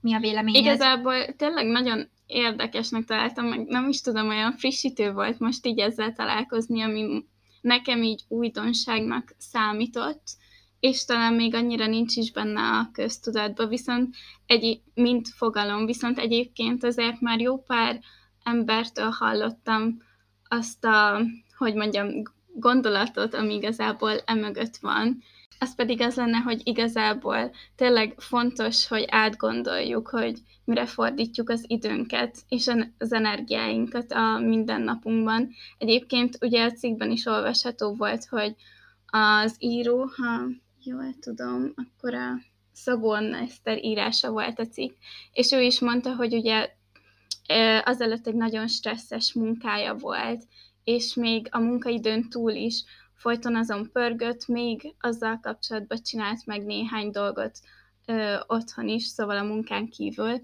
mi 0.01 0.13
a 0.13 0.19
véleményed. 0.19 0.61
Igazából 0.61 1.35
tényleg 1.35 1.65
nagyon 1.65 2.09
érdekesnek 2.27 3.05
találtam, 3.05 3.45
meg 3.45 3.65
nem 3.65 3.89
is 3.89 4.01
tudom, 4.01 4.27
olyan 4.27 4.51
frissítő 4.51 5.11
volt 5.11 5.39
most 5.39 5.65
így 5.65 5.79
ezzel 5.79 6.13
találkozni, 6.13 6.81
ami 6.81 7.25
nekem 7.61 8.03
így 8.03 8.21
újdonságnak 8.27 9.35
számított, 9.37 10.23
és 10.79 11.05
talán 11.05 11.33
még 11.33 11.53
annyira 11.53 11.87
nincs 11.87 12.15
is 12.15 12.31
benne 12.31 12.61
a 12.61 12.89
köztudatban, 12.91 13.67
viszont 13.67 14.15
egy, 14.45 14.81
mint 14.93 15.27
fogalom, 15.29 15.85
viszont 15.85 16.17
egyébként 16.17 16.83
azért 16.83 17.19
már 17.21 17.39
jó 17.39 17.57
pár 17.57 17.99
embertől 18.43 19.09
hallottam 19.09 20.01
azt 20.47 20.85
a, 20.85 21.21
hogy 21.57 21.73
mondjam, 21.73 22.09
gondolatot, 22.53 23.33
ami 23.33 23.53
igazából 23.53 24.21
emögött 24.25 24.77
van, 24.77 25.21
az 25.59 25.75
pedig 25.75 26.01
az 26.01 26.15
lenne, 26.15 26.37
hogy 26.37 26.61
igazából 26.63 27.51
tényleg 27.75 28.13
fontos, 28.17 28.87
hogy 28.87 29.05
átgondoljuk, 29.07 30.07
hogy 30.07 30.39
mire 30.63 30.85
fordítjuk 30.85 31.49
az 31.49 31.65
időnket 31.67 32.37
és 32.49 32.71
az 32.97 33.13
energiáinkat 33.13 34.11
a 34.11 34.39
mindennapunkban. 34.39 35.49
Egyébként 35.77 36.37
ugye 36.41 36.63
a 36.63 36.71
cikkben 36.71 37.11
is 37.11 37.25
olvasható 37.25 37.93
volt, 37.95 38.25
hogy 38.25 38.55
az 39.05 39.55
író, 39.59 40.09
ha 40.17 40.47
jól 40.83 41.15
tudom, 41.19 41.73
akkor 41.75 42.13
a 42.13 42.39
Szabó 42.73 43.09
Anna 43.09 43.37
Eszter 43.37 43.83
írása 43.83 44.31
volt 44.31 44.59
a 44.59 44.67
cikk, 44.67 44.95
és 45.33 45.51
ő 45.51 45.61
is 45.61 45.79
mondta, 45.79 46.15
hogy 46.15 46.33
ugye 46.33 46.69
azelőtt 47.83 48.27
egy 48.27 48.35
nagyon 48.35 48.67
stresszes 48.67 49.33
munkája 49.33 49.95
volt, 49.95 50.43
és 50.83 51.13
még 51.13 51.47
a 51.51 51.59
munkaidőn 51.59 52.29
túl 52.29 52.51
is 52.51 52.83
folyton 53.17 53.55
azon 53.55 53.89
pörgött, 53.91 54.47
még 54.47 54.95
azzal 54.99 55.39
kapcsolatban 55.41 56.01
csinált 56.01 56.45
meg 56.45 56.65
néhány 56.65 57.11
dolgot 57.11 57.59
ö, 58.05 58.35
otthon 58.47 58.87
is, 58.87 59.03
szóval 59.03 59.37
a 59.37 59.43
munkán 59.43 59.89
kívül. 59.89 60.41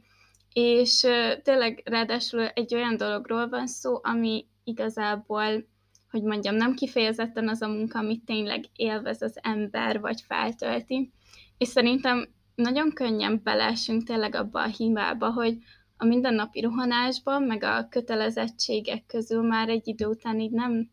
És 0.54 1.04
ö, 1.04 1.34
tényleg 1.44 1.82
ráadásul 1.86 2.48
egy 2.48 2.76
olyan 2.76 2.98
dologról 2.98 3.50
van 3.50 3.68
szó, 3.68 4.00
ami 4.04 4.48
igazából, 4.64 5.66
hogy 6.10 6.24
mondjam, 6.24 6.56
nem 6.56 6.74
kifejezetten 6.74 7.50
az 7.50 7.62
a 7.62 7.68
munka, 7.68 8.00
amit 8.00 8.26
tényleg 8.26 8.66
élvez 8.76 9.22
az 9.22 9.40
ember, 9.42 10.00
vagy 10.00 10.22
feltölti. 10.22 11.12
És 11.58 11.68
szerintem 11.68 12.28
nagyon 12.56 12.94
könnyen 12.94 13.42
beleesünk 13.44 14.04
tényleg 14.04 14.36
abba 14.36 14.62
a 14.62 14.68
hibába, 14.68 15.32
hogy 15.32 15.58
a 15.98 16.06
mindennapi 16.06 16.62
rohanásban, 16.62 17.44
meg 17.44 17.64
a 17.64 17.88
kötelezettségek 17.90 19.06
közül 19.06 19.42
már 19.42 19.70
egy 19.70 19.88
idő 19.88 20.06
után 20.06 20.40
így 20.40 20.52
nem 20.52 20.90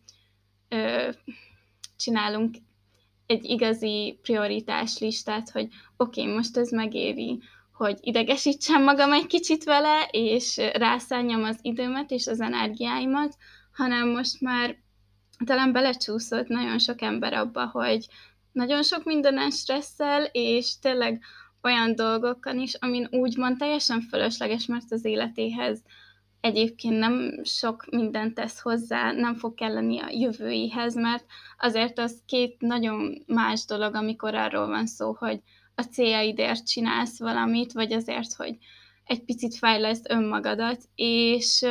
ö, 0.69 1.09
csinálunk 2.00 2.54
egy 3.26 3.45
igazi 3.45 4.19
prioritás 4.23 4.99
listát, 4.99 5.50
hogy 5.50 5.69
oké, 5.97 6.21
okay, 6.21 6.35
most 6.35 6.57
ez 6.57 6.71
megéri, 6.71 7.40
hogy 7.73 7.99
idegesítsem 8.00 8.83
magam 8.83 9.12
egy 9.12 9.26
kicsit 9.26 9.64
vele, 9.64 10.09
és 10.11 10.57
rászálljam 10.73 11.45
az 11.45 11.59
időmet 11.62 12.11
és 12.11 12.26
az 12.26 12.40
energiáimat, 12.40 13.37
hanem 13.73 14.09
most 14.09 14.40
már 14.40 14.76
talán 15.45 15.73
belecsúszott 15.73 16.49
nagyon 16.49 16.78
sok 16.78 17.02
ember 17.02 17.33
abba, 17.33 17.66
hogy 17.66 18.07
nagyon 18.52 18.83
sok 18.83 19.04
mindenen 19.04 19.50
stresszel, 19.50 20.25
és 20.33 20.78
tényleg 20.78 21.23
olyan 21.62 21.95
dolgokkal 21.95 22.57
is, 22.57 22.75
amin 22.75 23.09
úgymond 23.11 23.59
teljesen 23.59 24.00
fölösleges, 24.00 24.66
mert 24.66 24.92
az 24.92 25.04
életéhez 25.04 25.83
egyébként 26.41 26.99
nem 26.99 27.41
sok 27.45 27.87
mindent 27.91 28.35
tesz 28.35 28.61
hozzá, 28.61 29.13
nem 29.13 29.35
fog 29.35 29.55
kelleni 29.55 29.99
a 29.99 30.09
jövőihez, 30.11 30.95
mert 30.95 31.25
azért 31.59 31.99
az 31.99 32.23
két 32.27 32.57
nagyon 32.59 33.25
más 33.27 33.65
dolog, 33.65 33.95
amikor 33.95 34.35
arról 34.35 34.67
van 34.67 34.87
szó, 34.87 35.17
hogy 35.19 35.41
a 35.75 35.83
céljaidért 35.83 36.67
csinálsz 36.67 37.19
valamit, 37.19 37.73
vagy 37.73 37.93
azért, 37.93 38.33
hogy 38.33 38.57
egy 39.05 39.25
picit 39.25 39.55
fejleszt 39.57 40.11
önmagadat, 40.11 40.83
és, 40.95 41.67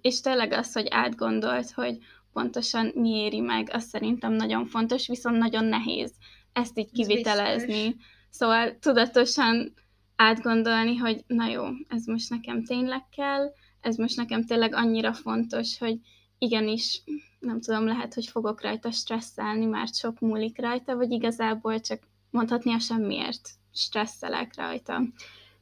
és 0.00 0.20
tényleg 0.20 0.52
az, 0.52 0.72
hogy 0.72 0.86
átgondolt, 0.90 1.70
hogy 1.70 1.98
pontosan 2.32 2.92
mi 2.94 3.10
éri 3.10 3.40
meg, 3.40 3.68
az 3.72 3.84
szerintem 3.84 4.32
nagyon 4.32 4.66
fontos, 4.66 5.06
viszont 5.06 5.38
nagyon 5.38 5.64
nehéz 5.64 6.12
ezt 6.52 6.78
így 6.78 6.92
kivitelezni. 6.92 7.96
Szóval 8.30 8.78
tudatosan 8.78 9.74
átgondolni, 10.16 10.96
hogy 10.96 11.24
na 11.26 11.46
jó, 11.46 11.64
ez 11.88 12.04
most 12.04 12.30
nekem 12.30 12.64
tényleg 12.64 13.08
kell, 13.16 13.52
ez 13.80 13.96
most 13.96 14.16
nekem 14.16 14.44
tényleg 14.44 14.74
annyira 14.74 15.12
fontos, 15.12 15.78
hogy 15.78 16.00
igenis, 16.38 17.02
nem 17.38 17.60
tudom, 17.60 17.86
lehet, 17.86 18.14
hogy 18.14 18.26
fogok 18.26 18.62
rajta 18.62 18.90
stresszelni, 18.90 19.64
mert 19.64 19.96
sok 19.96 20.20
múlik 20.20 20.60
rajta, 20.60 20.96
vagy 20.96 21.10
igazából 21.10 21.80
csak 21.80 22.02
mondhatni 22.30 22.72
a 22.72 22.78
semmiért 22.78 23.50
stresszelek 23.72 24.56
rajta. 24.56 25.02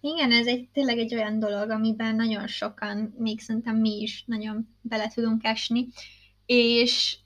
Igen, 0.00 0.32
ez 0.32 0.46
egy, 0.46 0.68
tényleg 0.72 0.98
egy 0.98 1.14
olyan 1.14 1.38
dolog, 1.38 1.70
amiben 1.70 2.14
nagyon 2.14 2.46
sokan, 2.46 3.14
még 3.18 3.40
szerintem 3.40 3.76
mi 3.76 4.00
is 4.00 4.24
nagyon 4.26 4.68
bele 4.80 5.08
tudunk 5.08 5.44
esni, 5.44 5.88
és 6.46 7.16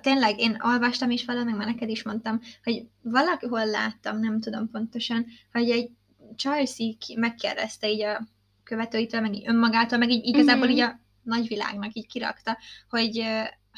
tényleg 0.00 0.38
én 0.40 0.56
olvastam 0.62 1.10
is 1.10 1.24
vele, 1.24 1.44
meg 1.44 1.56
már 1.56 1.66
neked 1.66 1.88
is 1.88 2.02
mondtam, 2.02 2.40
hogy 2.62 2.86
valahol 3.02 3.66
láttam, 3.66 4.18
nem 4.18 4.40
tudom 4.40 4.70
pontosan, 4.70 5.26
hogy 5.52 5.70
egy 5.70 5.90
Chelsea 6.36 6.86
megkérdezte 7.16 7.90
így 7.90 8.02
a 8.02 8.26
követőitől, 8.64 9.20
meg 9.20 9.34
így 9.34 9.48
önmagától, 9.48 9.98
meg 9.98 10.10
így 10.10 10.26
igazából 10.26 10.66
mm-hmm. 10.66 10.76
így 10.76 10.80
a 10.80 11.00
nagyvilágnak 11.22 11.94
így 11.94 12.06
kirakta, 12.06 12.58
hogy 12.88 13.24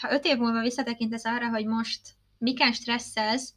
ha 0.00 0.12
öt 0.12 0.24
év 0.24 0.36
múlva 0.36 0.60
visszatekintesz 0.60 1.24
arra, 1.24 1.48
hogy 1.48 1.66
most 1.66 2.00
miken 2.38 2.72
stresszelsz, 2.72 3.54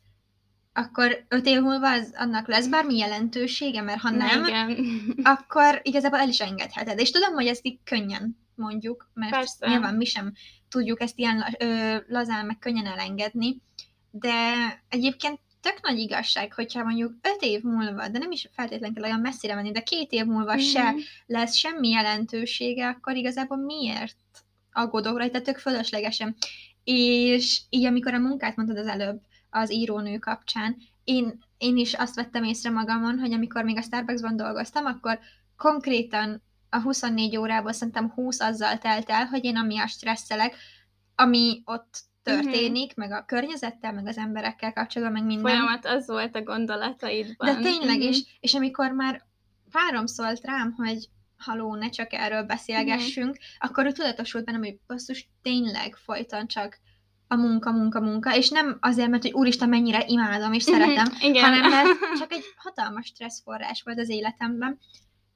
akkor 0.74 1.26
öt 1.28 1.46
év 1.46 1.62
múlva 1.62 1.92
az, 1.92 2.14
annak 2.18 2.48
lesz 2.48 2.68
bármi 2.68 2.98
jelentősége, 2.98 3.82
mert 3.82 4.02
ha 4.02 4.10
nem, 4.10 4.46
Igen. 4.46 4.78
akkor 5.34 5.80
igazából 5.84 6.20
el 6.20 6.28
is 6.28 6.40
engedheted. 6.40 7.00
És 7.00 7.12
tudom, 7.12 7.34
hogy 7.34 7.48
ezt 7.48 7.66
így 7.66 7.80
könnyen 7.84 8.38
mondjuk, 8.56 9.10
mert 9.14 9.32
Persze. 9.32 9.68
nyilván 9.68 9.96
mi 9.96 10.06
sem 10.06 10.34
tudjuk 10.70 11.02
ezt 11.02 11.18
ilyen 11.20 11.56
ö, 11.60 11.98
lazán 12.08 12.46
meg 12.46 12.60
könnyen 12.60 12.86
elengedni, 12.86 13.62
de 14.12 14.44
egyébként 14.90 15.40
tök 15.62 15.80
nagy 15.82 16.00
igazság, 16.00 16.54
hogyha 16.54 16.84
mondjuk 16.84 17.14
öt 17.22 17.42
év 17.42 17.62
múlva, 17.62 18.08
de 18.08 18.18
nem 18.18 18.32
is 18.32 18.50
feltétlenül 18.54 18.96
kell 18.96 19.04
olyan 19.04 19.20
messzire 19.20 19.56
menni, 19.56 19.72
de 19.72 19.82
két 19.82 20.12
év 20.12 20.26
múlva 20.26 20.54
mm-hmm. 20.54 20.64
se 20.64 20.94
lesz 21.26 21.56
semmi 21.56 21.90
jelentősége, 21.90 22.88
akkor 22.88 23.16
igazából 23.16 23.58
miért 23.58 24.18
aggódok 24.72 25.18
rajta, 25.18 25.42
tök 25.42 25.58
fölöslegesen. 25.58 26.36
És 26.84 27.62
így, 27.70 27.86
amikor 27.86 28.14
a 28.14 28.20
munkát 28.20 28.56
mondtad 28.56 28.78
az 28.78 28.88
előbb 28.88 29.22
az 29.50 29.72
írónő 29.72 30.18
kapcsán, 30.18 30.78
én, 31.04 31.44
én 31.58 31.78
is 31.78 31.94
azt 31.94 32.16
vettem 32.16 32.44
észre 32.44 32.70
magamon, 32.70 33.20
hogy 33.20 33.34
amikor 33.34 33.64
még 33.64 33.78
a 33.78 33.82
Starbucksban 33.82 34.36
dolgoztam, 34.36 34.86
akkor 34.86 35.20
konkrétan 35.58 36.42
a 36.70 36.82
24 36.82 37.38
órából 37.38 37.72
szerintem 37.72 38.10
20 38.10 38.40
azzal 38.40 38.78
telt 38.78 39.10
el, 39.10 39.26
hogy 39.26 39.44
én 39.44 39.58
amiatt 39.58 39.88
stresszelek, 39.88 40.56
ami 41.16 41.62
ott 41.66 42.00
történik, 42.34 42.90
uh-huh. 42.90 43.08
meg 43.08 43.12
a 43.12 43.26
környezettel, 43.26 43.94
meg 43.94 44.08
az 44.08 44.18
emberekkel 44.18 44.74
kapcsolatban, 44.74 45.18
meg 45.18 45.28
minden. 45.28 45.52
Folyamat 45.52 45.86
az 45.86 46.08
volt 46.08 46.36
a 46.36 46.44
gondolataidban. 46.44 47.56
De 47.56 47.62
tényleg 47.62 47.98
uh-huh. 47.98 48.10
is, 48.10 48.38
és 48.40 48.54
amikor 48.54 48.92
már 48.92 49.26
párom 49.72 50.06
szólt 50.06 50.46
rám, 50.46 50.74
hogy 50.78 51.10
haló, 51.38 51.76
ne 51.76 51.90
csak 51.90 52.14
erről 52.14 52.44
beszélgessünk, 52.44 53.30
uh-huh. 53.30 53.46
akkor 53.58 53.86
ő 53.86 53.92
tudatosult 53.92 54.46
bennem, 54.46 54.64
hogy 54.64 54.80
basszus, 54.88 55.30
tényleg 55.42 55.96
folyton 55.96 56.48
csak 56.48 56.80
a 57.28 57.36
munka, 57.36 57.72
munka, 57.72 58.00
munka, 58.02 58.36
és 58.36 58.50
nem 58.50 58.78
azért, 58.80 59.10
mert 59.10 59.24
hogy 59.24 59.34
úristen, 59.34 59.70
mennyire 59.70 60.04
imádom 60.08 60.54
és 60.54 60.64
szeretem, 60.64 61.06
Igen. 61.20 61.44
hanem 61.44 61.70
mert 61.70 61.88
csak 62.20 62.32
egy 62.32 62.44
hatalmas 62.56 63.06
stresszforrás 63.06 63.82
volt 63.82 64.00
az 64.00 64.10
életemben, 64.10 64.80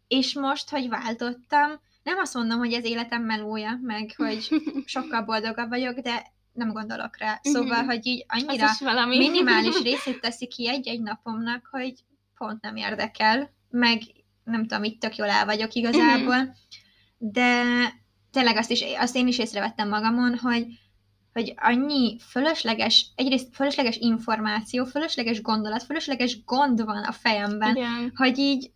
és 0.07 0.33
most, 0.33 0.69
hogy 0.69 0.89
váltottam, 0.89 1.79
nem 2.03 2.17
azt 2.17 2.33
mondom, 2.33 2.57
hogy 2.59 2.73
ez 2.73 2.85
életem 2.85 3.23
melója, 3.23 3.79
meg 3.81 4.13
hogy 4.15 4.47
sokkal 4.85 5.21
boldogabb 5.21 5.69
vagyok, 5.69 5.99
de 5.99 6.25
nem 6.53 6.71
gondolok 6.71 7.17
rá. 7.17 7.39
Szóval, 7.41 7.69
uh-huh. 7.69 7.85
hogy 7.85 8.05
így 8.05 8.25
annyira 8.27 9.05
minimális 9.05 9.81
részét 9.91 10.21
teszi 10.21 10.47
ki 10.47 10.69
egy-egy 10.69 11.01
napomnak, 11.01 11.67
hogy 11.71 11.93
pont 12.37 12.61
nem 12.61 12.75
érdekel, 12.75 13.49
meg 13.69 14.01
nem 14.43 14.61
tudom, 14.61 14.83
itt 14.83 14.99
tök 14.99 15.15
jól 15.15 15.29
el 15.29 15.45
vagyok 15.45 15.73
igazából, 15.73 16.37
uh-huh. 16.37 16.53
de 17.17 17.63
tényleg 18.31 18.57
azt, 18.57 18.71
is, 18.71 18.83
azt 18.97 19.15
én 19.15 19.27
is 19.27 19.37
észrevettem 19.37 19.89
magamon, 19.89 20.37
hogy 20.37 20.65
hogy 21.33 21.53
annyi 21.55 22.17
fölösleges, 22.19 23.11
egyrészt 23.15 23.55
fölösleges 23.55 23.97
információ, 23.97 24.85
fölösleges 24.85 25.41
gondolat, 25.41 25.83
fölösleges 25.83 26.43
gond 26.43 26.85
van 26.85 27.03
a 27.03 27.11
fejemben, 27.11 27.75
Igen. 27.75 28.11
hogy 28.15 28.37
így 28.37 28.71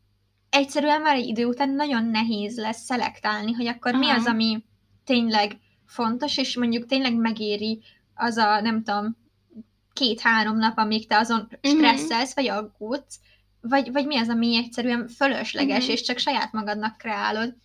egyszerűen 0.50 1.02
már 1.02 1.16
egy 1.16 1.28
idő 1.28 1.46
után 1.46 1.70
nagyon 1.70 2.06
nehéz 2.06 2.58
lesz 2.58 2.84
szelektálni, 2.84 3.52
hogy 3.52 3.68
akkor 3.68 3.94
Aha. 3.94 4.00
mi 4.00 4.10
az, 4.10 4.26
ami 4.26 4.64
tényleg 5.04 5.60
fontos, 5.88 6.38
és 6.38 6.58
mondjuk 6.58 6.86
tényleg 6.86 7.16
megéri 7.16 7.82
az 8.16 8.38
a, 8.38 8.62
nem 8.62 8.84
tudom, 8.84 9.18
két-három 9.94 10.58
nap, 10.58 10.78
amíg 10.78 11.08
te 11.08 11.18
azon 11.18 11.50
mhm. 11.62 11.76
stresszelsz, 11.76 12.36
vagy 12.36 12.48
aggódsz, 12.48 13.20
vagy, 13.62 13.92
vagy 13.92 14.06
mi 14.06 14.18
az, 14.18 14.30
ami 14.30 14.56
egyszerűen 14.56 15.08
fölösleges, 15.08 15.78
uh-huh. 15.78 15.94
és 15.94 16.02
csak 16.02 16.18
saját 16.18 16.52
magadnak 16.52 16.98
kreálod. 16.98 17.56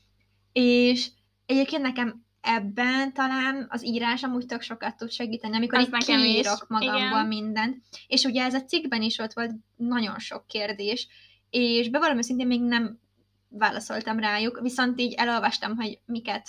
És 0.52 1.08
egyébként 1.46 1.82
nekem 1.82 2.24
ebben 2.40 3.12
talán 3.12 3.66
az 3.68 3.84
írás 3.84 4.22
amúgy 4.22 4.46
tök 4.46 4.62
sokat 4.62 4.96
tud 4.96 5.10
segíteni, 5.10 5.56
amikor 5.56 5.78
az 5.78 5.86
így 5.86 6.04
kiírok 6.04 6.66
magamból 6.68 7.06
Igen. 7.06 7.26
mindent. 7.26 7.82
És 8.06 8.24
ugye 8.24 8.44
ez 8.44 8.54
a 8.54 8.64
cikkben 8.64 9.02
is 9.02 9.18
ott 9.18 9.32
volt 9.32 9.52
nagyon 9.76 10.18
sok 10.18 10.46
kérdés, 10.46 11.08
és 11.50 11.88
bevallom 11.88 12.16
őszintén 12.16 12.46
még 12.46 12.62
nem 12.62 12.98
válaszoltam 13.48 14.18
rájuk, 14.18 14.60
viszont 14.60 15.00
így 15.00 15.12
elolvastam, 15.12 15.76
hogy 15.76 15.98
miket 16.04 16.48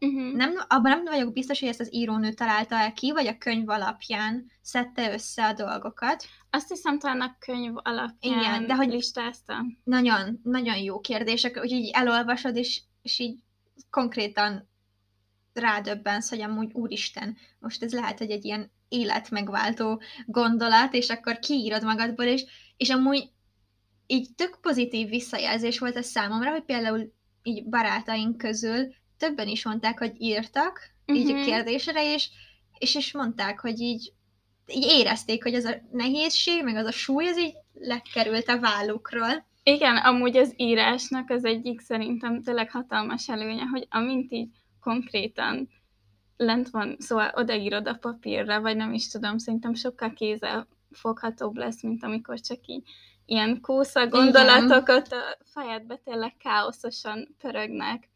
Uh-huh. 0.00 0.32
Nem, 0.32 0.54
abban 0.68 0.90
nem 0.90 1.04
vagyok 1.04 1.32
biztos, 1.32 1.60
hogy 1.60 1.68
ezt 1.68 1.80
az 1.80 1.94
írónő 1.94 2.32
találta 2.32 2.74
el 2.74 2.92
ki, 2.92 3.12
vagy 3.12 3.26
a 3.26 3.38
könyv 3.38 3.68
alapján 3.68 4.50
szedte 4.62 5.12
össze 5.12 5.46
a 5.46 5.52
dolgokat. 5.52 6.24
Azt 6.50 6.68
hiszem, 6.68 6.98
talán 6.98 7.20
a 7.20 7.36
könyv 7.38 7.72
alapján 7.76 8.38
Igen, 8.38 8.66
de 8.66 8.74
hogy 8.74 8.88
listázta. 8.88 9.64
Nagyon, 9.84 10.40
nagyon 10.42 10.76
jó 10.76 11.00
kérdések, 11.00 11.50
úgyhogy 11.50 11.70
így 11.70 11.90
elolvasod, 11.92 12.56
és, 12.56 12.82
és 13.02 13.18
így 13.18 13.38
konkrétan 13.90 14.68
rádöbbensz, 15.52 16.28
hogy 16.28 16.40
amúgy 16.40 16.72
úristen, 16.72 17.36
most 17.58 17.82
ez 17.82 17.92
lehet, 17.92 18.18
hogy 18.18 18.30
egy 18.30 18.44
ilyen 18.44 18.70
életmegváltó 18.88 20.02
gondolat, 20.26 20.94
és 20.94 21.08
akkor 21.08 21.38
kiírod 21.38 21.84
magadból, 21.84 22.24
és, 22.24 22.44
és 22.76 22.90
amúgy 22.90 23.30
így 24.06 24.28
tök 24.34 24.58
pozitív 24.60 25.08
visszajelzés 25.08 25.78
volt 25.78 25.96
a 25.96 26.02
számomra, 26.02 26.50
hogy 26.50 26.64
például 26.64 27.12
így 27.42 27.68
barátaink 27.68 28.36
közül 28.36 28.94
többen 29.18 29.48
is 29.48 29.64
mondták, 29.64 29.98
hogy 29.98 30.12
írtak 30.18 30.80
uh-huh. 31.06 31.24
így 31.24 31.30
a 31.30 31.34
mhm. 31.34 31.44
kérdésre, 31.44 32.12
és, 32.14 32.28
és, 32.78 32.94
és 32.94 33.12
mondták, 33.12 33.60
hogy 33.60 33.80
így, 33.80 34.12
így 34.66 34.84
érezték, 34.84 35.42
hogy 35.42 35.54
az 35.54 35.64
a 35.64 35.74
nehézség, 35.92 36.64
meg 36.64 36.76
az 36.76 36.86
a 36.86 36.92
súly, 36.92 37.28
az 37.28 37.38
így 37.38 37.54
lekerült 37.74 38.48
a 38.48 38.60
vállukról. 38.60 39.46
Igen, 39.62 39.96
amúgy 39.96 40.36
az 40.36 40.52
írásnak 40.56 41.30
az 41.30 41.44
egyik 41.44 41.80
szerintem 41.80 42.42
tényleg 42.42 42.70
hatalmas 42.70 43.28
előnye, 43.28 43.64
hogy 43.64 43.86
amint 43.90 44.32
így 44.32 44.48
konkrétan 44.80 45.68
lent 46.36 46.68
van, 46.68 46.96
szóval 46.98 47.32
odaírod 47.34 47.88
a 47.88 47.98
papírra, 48.00 48.60
vagy 48.60 48.76
nem 48.76 48.92
is 48.92 49.08
tudom, 49.08 49.38
szerintem 49.38 49.74
sokkal 49.74 50.12
kézzel 50.12 50.68
foghatóbb 50.90 51.56
lesz, 51.56 51.82
mint 51.82 52.04
amikor 52.04 52.40
csak 52.40 52.66
így 52.66 52.82
ilyen 53.24 53.60
kósza 53.60 54.08
gondolatokat 54.08 55.12
a 55.12 55.38
fejedbe 55.44 55.96
tényleg 56.04 56.36
káoszosan 56.36 57.36
pörögnek. 57.38 58.08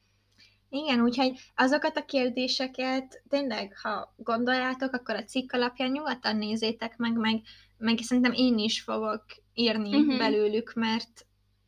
Igen, 0.73 1.01
úgyhogy 1.01 1.39
azokat 1.55 1.97
a 1.97 2.05
kérdéseket 2.05 3.23
tényleg, 3.29 3.79
ha 3.83 4.15
gondoljátok, 4.17 4.93
akkor 4.93 5.15
a 5.15 5.25
cikk 5.25 5.53
alapján 5.53 5.91
nyugodtan 5.91 6.37
nézzétek 6.37 6.97
meg, 6.97 7.17
meg, 7.17 7.43
meg 7.79 7.99
szerintem 7.99 8.33
én 8.33 8.59
is 8.59 8.81
fogok 8.81 9.25
írni 9.55 9.97
uh-huh. 9.97 10.19
belőlük, 10.19 10.73
mert 10.75 11.27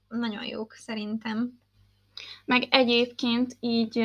nagyon 0.08 0.44
jók 0.44 0.72
szerintem. 0.72 1.60
Meg 2.44 2.66
egyébként 2.70 3.56
így 3.60 3.98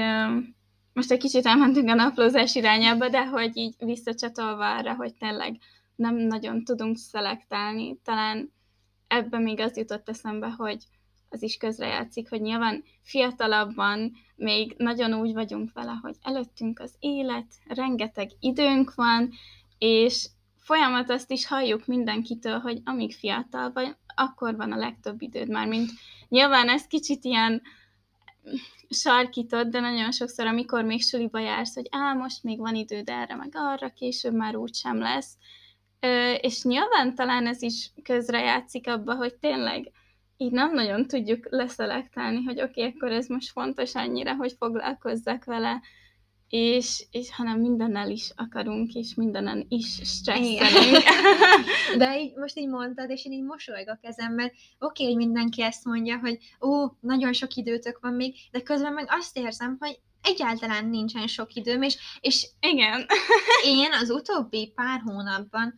most 0.93 1.11
egy 1.11 1.19
kicsit 1.19 1.45
elmentünk 1.45 1.89
a 1.89 1.93
naplózás 1.93 2.55
irányába, 2.55 3.09
de 3.09 3.25
hogy 3.25 3.57
így 3.57 3.75
visszacsatolva 3.77 4.75
arra, 4.75 4.95
hogy 4.95 5.13
tényleg 5.13 5.57
nem 5.95 6.15
nagyon 6.15 6.63
tudunk 6.63 6.97
szelektálni. 6.97 7.99
Talán 8.03 8.53
ebben 9.07 9.41
még 9.41 9.59
az 9.59 9.77
jutott 9.77 10.09
eszembe, 10.09 10.49
hogy 10.49 10.83
az 11.29 11.41
is 11.41 11.57
közrejátszik, 11.57 12.29
hogy 12.29 12.41
nyilván 12.41 12.83
fiatalabban 13.01 14.11
még 14.35 14.73
nagyon 14.77 15.13
úgy 15.13 15.33
vagyunk 15.33 15.73
vele, 15.73 15.99
hogy 16.01 16.15
előttünk 16.21 16.79
az 16.79 16.95
élet, 16.99 17.45
rengeteg 17.67 18.29
időnk 18.39 18.93
van, 18.93 19.29
és 19.77 20.27
folyamat 20.55 21.09
azt 21.09 21.31
is 21.31 21.47
halljuk 21.47 21.85
mindenkitől, 21.85 22.59
hogy 22.59 22.81
amíg 22.85 23.13
fiatal 23.13 23.71
vagy, 23.71 23.95
akkor 24.15 24.55
van 24.55 24.71
a 24.71 24.77
legtöbb 24.77 25.21
időd 25.21 25.49
már, 25.49 25.67
mint 25.67 25.89
nyilván 26.27 26.69
ez 26.69 26.87
kicsit 26.87 27.23
ilyen 27.23 27.61
sarkított, 28.89 29.67
de 29.67 29.79
nagyon 29.79 30.11
sokszor, 30.11 30.45
amikor 30.47 30.83
még 30.83 31.01
suliba 31.01 31.39
jársz, 31.39 31.75
hogy 31.75 31.87
á, 31.91 32.13
most 32.13 32.43
még 32.43 32.59
van 32.59 32.75
időd 32.75 33.09
erre, 33.09 33.35
meg 33.35 33.51
arra, 33.53 33.89
később 33.89 34.33
már 34.33 34.55
úgy 34.55 34.75
sem 34.75 34.97
lesz. 34.97 35.37
És 36.41 36.63
nyilván 36.63 37.15
talán 37.15 37.47
ez 37.47 37.61
is 37.61 37.91
közrejátszik 38.03 38.87
abba, 38.87 39.15
hogy 39.15 39.35
tényleg 39.35 39.91
így 40.37 40.51
nem 40.51 40.73
nagyon 40.73 41.07
tudjuk 41.07 41.47
leszelektálni, 41.49 42.43
hogy 42.43 42.61
oké, 42.61 42.81
okay, 42.81 42.93
akkor 42.95 43.11
ez 43.11 43.27
most 43.27 43.51
fontos 43.51 43.95
annyira, 43.95 44.35
hogy 44.35 44.55
foglalkozzak 44.57 45.43
vele, 45.43 45.81
és, 46.49 47.05
és 47.11 47.35
hanem 47.35 47.59
mindennel 47.59 48.09
is 48.09 48.31
akarunk, 48.35 48.93
és 48.93 49.13
mindenen 49.15 49.65
is 49.69 49.99
stresszelünk. 50.03 51.03
De 51.97 52.19
így, 52.19 52.35
most 52.35 52.57
így 52.57 52.67
mondtad, 52.67 53.09
és 53.09 53.25
én 53.25 53.31
így 53.31 53.43
mosolygok 53.43 53.97
ezen, 54.01 54.31
mert 54.31 54.53
oké, 54.79 55.03
okay, 55.03 55.05
hogy 55.05 55.15
mindenki 55.15 55.63
ezt 55.63 55.85
mondja, 55.85 56.19
hogy 56.19 56.37
ó, 56.61 56.87
nagyon 56.99 57.33
sok 57.33 57.53
időtök 57.53 57.99
van 58.01 58.13
még, 58.13 58.35
de 58.51 58.61
közben 58.61 58.93
meg 58.93 59.05
azt 59.09 59.37
érzem, 59.37 59.75
hogy 59.79 59.99
egyáltalán 60.21 60.85
nincsen 60.89 61.27
sok 61.27 61.53
időm, 61.53 61.81
és, 61.81 61.97
és 62.19 62.47
igen. 62.59 63.05
én 63.63 63.93
az 64.01 64.09
utóbbi 64.09 64.71
pár 64.75 65.01
hónapban 65.05 65.73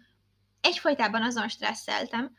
egyfolytában 0.62 1.22
azon 1.22 1.48
stresszeltem, 1.48 2.32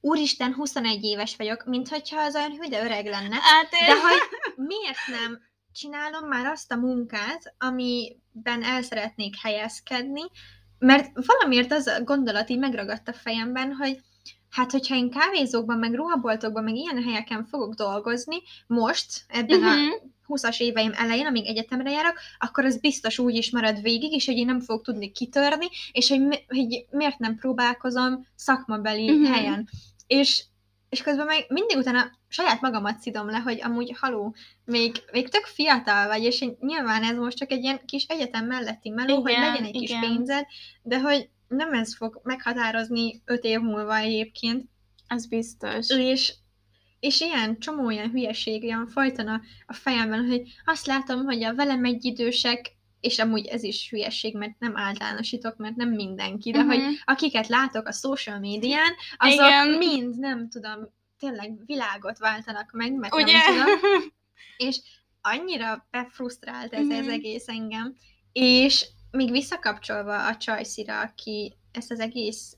úristen, 0.00 0.54
21 0.54 1.04
éves 1.04 1.36
vagyok, 1.36 1.64
mint 1.64 1.88
hogyha 1.88 2.20
az 2.20 2.34
olyan 2.34 2.50
hüde 2.50 2.84
öreg 2.84 3.06
lenne, 3.06 3.36
hát 3.40 3.70
de 3.70 4.00
hogy 4.00 4.20
miért 4.56 5.20
nem 5.20 5.40
csinálom 5.72 6.28
már 6.28 6.46
azt 6.46 6.72
a 6.72 6.76
munkát, 6.76 7.54
amiben 7.58 8.62
el 8.62 8.82
szeretnék 8.82 9.36
helyezkedni, 9.42 10.22
mert 10.78 11.10
valamiért 11.26 11.72
az 11.72 11.86
a 11.86 12.02
gondolat 12.02 12.50
így 12.50 12.58
megragadt 12.58 13.08
a 13.08 13.12
fejemben, 13.12 13.72
hogy 13.72 14.00
hát 14.50 14.70
hogyha 14.70 14.94
én 14.94 15.10
kávézókban, 15.10 15.78
meg 15.78 15.94
ruhaboltokban, 15.94 16.64
meg 16.64 16.74
ilyen 16.74 17.02
helyeken 17.02 17.44
fogok 17.44 17.74
dolgozni, 17.74 18.36
most, 18.66 19.24
ebben 19.28 19.58
uh-huh. 19.58 19.72
a 19.72 20.34
20-as 20.34 20.58
mhm. 20.58 20.68
éveim 20.68 20.92
elején, 20.94 21.26
amíg 21.26 21.46
egyetemre 21.46 21.90
járok, 21.90 22.18
akkor 22.38 22.64
az 22.64 22.80
biztos 22.80 23.18
úgy 23.18 23.34
is 23.34 23.50
marad 23.50 23.82
végig, 23.82 24.12
és 24.12 24.26
hogy 24.26 24.36
én 24.36 24.46
nem 24.46 24.60
fogok 24.60 24.84
tudni 24.84 25.12
kitörni, 25.12 25.66
és 25.92 26.08
hogy, 26.08 26.26
mi, 26.26 26.36
hogy 26.48 26.86
miért 26.90 27.18
nem 27.18 27.36
próbálkozom 27.36 28.26
szakmabeli 28.34 29.10
uh-huh. 29.10 29.34
helyen. 29.34 29.68
És 30.06 30.44
és 30.90 31.02
közben 31.02 31.26
meg 31.26 31.44
mindig 31.48 31.76
utána 31.76 32.10
saját 32.28 32.60
magamat 32.60 32.98
szidom 32.98 33.30
le, 33.30 33.38
hogy 33.38 33.60
amúgy 33.62 33.96
haló, 34.00 34.34
még, 34.64 35.02
még 35.12 35.28
tök 35.28 35.44
fiatal 35.44 36.06
vagy, 36.06 36.22
és 36.22 36.44
nyilván 36.60 37.02
ez 37.02 37.16
most 37.16 37.36
csak 37.36 37.50
egy 37.50 37.62
ilyen 37.62 37.80
kis 37.86 38.04
egyetem 38.04 38.46
melletti 38.46 38.90
meló, 38.90 39.18
igen, 39.18 39.22
hogy 39.22 39.32
legyen 39.32 39.64
egy 39.64 39.74
igen. 39.74 40.00
kis 40.00 40.08
pénzed, 40.08 40.46
de 40.82 41.00
hogy 41.00 41.28
nem 41.50 41.72
ez 41.72 41.96
fog 41.96 42.20
meghatározni 42.22 43.22
öt 43.24 43.44
év 43.44 43.60
múlva 43.60 43.96
egyébként. 43.96 44.68
Az 45.08 45.26
biztos. 45.26 45.88
És, 45.88 46.34
és 47.00 47.20
ilyen 47.20 47.58
csomó 47.58 47.90
ilyen 47.90 48.10
hülyeség 48.10 48.62
ilyen 48.62 48.86
folyton 48.86 49.28
a, 49.66 49.72
fejemben, 49.72 50.26
hogy 50.26 50.42
azt 50.64 50.86
látom, 50.86 51.24
hogy 51.24 51.42
a 51.42 51.54
velem 51.54 51.84
egy 51.84 52.04
idősek 52.04 52.78
és 53.00 53.18
amúgy 53.18 53.46
ez 53.46 53.62
is 53.62 53.88
hülyeség, 53.90 54.36
mert 54.36 54.58
nem 54.58 54.76
általánosítok, 54.76 55.56
mert 55.56 55.76
nem 55.76 55.88
mindenki, 55.88 56.50
de 56.50 56.58
uh-huh. 56.58 56.74
hogy 56.74 56.98
akiket 57.04 57.48
látok 57.48 57.86
a 57.86 57.92
social 57.92 58.38
médián, 58.38 58.94
azok 59.16 59.34
Igen. 59.34 59.68
mind, 59.68 60.18
nem 60.18 60.48
tudom, 60.48 60.92
tényleg 61.18 61.66
világot 61.66 62.18
váltanak 62.18 62.70
meg, 62.72 62.92
mert 62.94 63.14
Ugye? 63.14 63.32
nem 63.32 63.42
tudom. 63.46 63.80
És 64.68 64.80
annyira 65.20 65.86
befrusztrált 65.90 66.72
ez 66.72 66.84
uh-huh. 66.84 66.98
az 66.98 67.08
egész 67.08 67.48
engem. 67.48 67.96
És 68.32 68.86
még 69.10 69.30
visszakapcsolva 69.30 70.26
a 70.26 70.36
Csajszira, 70.36 71.00
aki 71.00 71.56
ezt 71.72 71.90
az 71.90 72.00
egész 72.00 72.56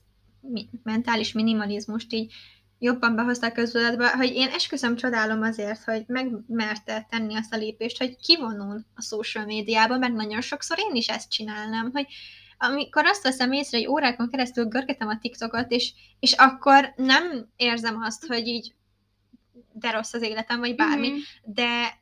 mentális 0.83 1.31
minimalizmust 1.31 2.13
így 2.13 2.33
jobban 2.79 3.15
behozta 3.15 3.47
a 3.47 3.51
köztudatba, 3.51 4.15
hogy 4.15 4.33
én 4.33 4.47
esküszöm 4.47 4.95
csodálom 4.95 5.41
azért, 5.41 5.83
hogy 5.83 6.03
megmerte 6.07 7.07
tenni 7.09 7.35
azt 7.35 7.53
a 7.53 7.57
lépést, 7.57 7.97
hogy 7.97 8.15
kivonul 8.15 8.85
a 8.95 9.01
social 9.01 9.45
médiába, 9.45 9.97
mert 9.97 10.13
nagyon 10.13 10.41
sokszor 10.41 10.77
én 10.79 10.95
is 10.95 11.07
ezt 11.07 11.31
csinálnám, 11.31 11.89
hogy 11.93 12.07
amikor 12.57 13.05
azt 13.05 13.23
veszem 13.23 13.51
észre, 13.51 13.77
hogy 13.77 13.87
órákon 13.87 14.29
keresztül 14.29 14.65
görgetem 14.65 15.07
a 15.07 15.17
TikTokot, 15.17 15.71
és, 15.71 15.93
és 16.19 16.33
akkor 16.33 16.93
nem 16.95 17.47
érzem 17.55 18.01
azt, 18.01 18.25
hogy 18.25 18.47
így 18.47 18.73
de 19.73 19.91
rossz 19.91 20.13
az 20.13 20.21
életem, 20.21 20.59
vagy 20.59 20.75
bármi, 20.75 21.09
mm-hmm. 21.09 21.19
de 21.43 22.01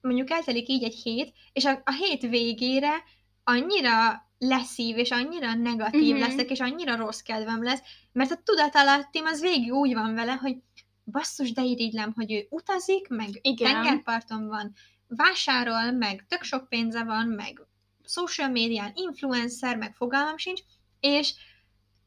mondjuk 0.00 0.30
eltelik 0.30 0.68
így 0.68 0.82
egy 0.82 0.94
hét, 0.94 1.32
és 1.52 1.64
a, 1.64 1.82
a 1.84 1.92
hét 1.92 2.22
végére 2.22 3.02
annyira 3.44 4.30
leszív, 4.38 4.96
és 4.98 5.10
annyira 5.10 5.54
negatív 5.54 6.12
mm-hmm. 6.12 6.20
leszek, 6.20 6.50
és 6.50 6.60
annyira 6.60 6.96
rossz 6.96 7.20
kedvem 7.20 7.62
lesz, 7.62 7.82
mert 8.12 8.30
a 8.30 8.40
tudatalattim 8.44 9.24
az 9.24 9.40
végig 9.40 9.72
úgy 9.72 9.94
van 9.94 10.14
vele, 10.14 10.32
hogy 10.32 10.56
basszus, 11.04 11.52
de 11.52 11.62
irigylem, 11.62 12.12
hogy 12.14 12.32
ő 12.32 12.46
utazik, 12.50 13.08
meg 13.08 13.28
Igen. 13.42 13.72
tengerparton 13.72 14.46
van, 14.46 14.72
vásárol, 15.08 15.90
meg 15.90 16.24
tök 16.28 16.42
sok 16.42 16.68
pénze 16.68 17.04
van, 17.04 17.26
meg 17.26 17.66
social 18.04 18.48
médián 18.48 18.92
influencer, 18.94 19.76
meg 19.76 19.94
fogalmam 19.94 20.36
sincs, 20.36 20.60
és, 21.00 21.34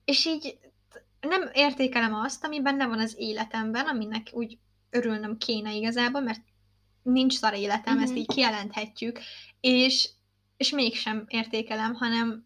és 0.06 0.26
így 0.26 0.58
nem 1.20 1.50
értékelem 1.54 2.14
azt, 2.14 2.44
ami 2.44 2.62
benne 2.62 2.88
van 2.88 3.00
az 3.00 3.16
életemben, 3.18 3.86
aminek 3.86 4.28
úgy 4.32 4.58
örülnöm 4.90 5.38
kéne 5.38 5.74
igazából, 5.74 6.22
mert 6.22 6.42
nincs 7.02 7.34
szar 7.34 7.54
életem, 7.54 7.94
mm-hmm. 7.94 8.04
ezt 8.04 8.12
mhm. 8.12 8.20
így 8.20 8.28
kijelenthetjük, 8.28 9.20
és 9.60 10.10
és 10.58 10.70
mégsem 10.70 11.24
értékelem, 11.28 11.94
hanem 11.94 12.46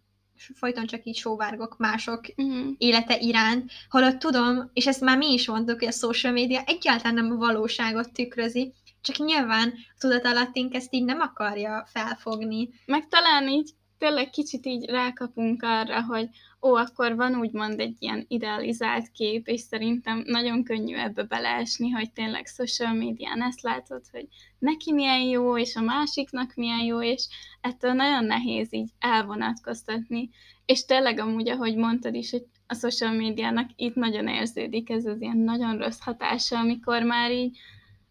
folyton 0.55 0.85
csak 0.85 1.05
így 1.05 1.15
sóvárgok 1.15 1.77
mások 1.77 2.21
uh-huh. 2.35 2.67
élete 2.77 3.17
iránt, 3.17 3.71
holott 3.89 4.19
tudom, 4.19 4.69
és 4.73 4.87
ezt 4.87 5.01
már 5.01 5.17
mi 5.17 5.33
is 5.33 5.47
mondtuk, 5.47 5.79
hogy 5.79 5.87
a 5.87 5.91
social 5.91 6.33
media 6.33 6.63
egyáltalán 6.65 7.13
nem 7.13 7.31
a 7.31 7.35
valóságot 7.35 8.13
tükrözi, 8.13 8.73
csak 9.01 9.17
nyilván 9.17 9.67
a 9.67 9.95
tudatalattink 9.99 10.73
ezt 10.73 10.93
így 10.93 11.03
nem 11.03 11.19
akarja 11.19 11.87
felfogni. 11.91 12.69
Meg 12.85 13.07
talán 13.07 13.49
így 13.49 13.69
tényleg 13.99 14.29
kicsit 14.29 14.65
így 14.65 14.89
rákapunk 14.89 15.63
arra, 15.63 16.03
hogy 16.03 16.29
ó, 16.61 16.73
akkor 16.75 17.15
van 17.15 17.35
úgymond 17.35 17.79
egy 17.79 17.95
ilyen 17.99 18.25
idealizált 18.27 19.11
kép, 19.11 19.47
és 19.47 19.61
szerintem 19.61 20.23
nagyon 20.25 20.63
könnyű 20.63 20.95
ebbe 20.95 21.23
beleesni, 21.23 21.89
hogy 21.89 22.11
tényleg 22.11 22.45
social 22.45 22.93
médián 22.93 23.43
ezt 23.43 23.61
látod, 23.61 24.01
hogy 24.11 24.27
neki 24.59 24.93
milyen 24.93 25.21
jó, 25.21 25.57
és 25.57 25.75
a 25.75 25.81
másiknak 25.81 26.55
milyen 26.55 26.83
jó, 26.83 27.01
és 27.01 27.27
ettől 27.61 27.93
nagyon 27.93 28.25
nehéz 28.25 28.73
így 28.73 28.89
elvonatkoztatni. 28.99 30.29
És 30.65 30.85
tényleg 30.85 31.19
amúgy, 31.19 31.49
ahogy 31.49 31.75
mondtad 31.75 32.15
is, 32.15 32.31
hogy 32.31 32.45
a 32.67 32.73
social 32.73 33.11
médiának 33.11 33.69
itt 33.75 33.95
nagyon 33.95 34.27
érződik 34.27 34.89
ez 34.89 35.05
az 35.05 35.21
ilyen 35.21 35.37
nagyon 35.37 35.77
rossz 35.77 35.99
hatása, 35.99 36.57
amikor 36.57 37.03
már 37.03 37.31
így 37.31 37.57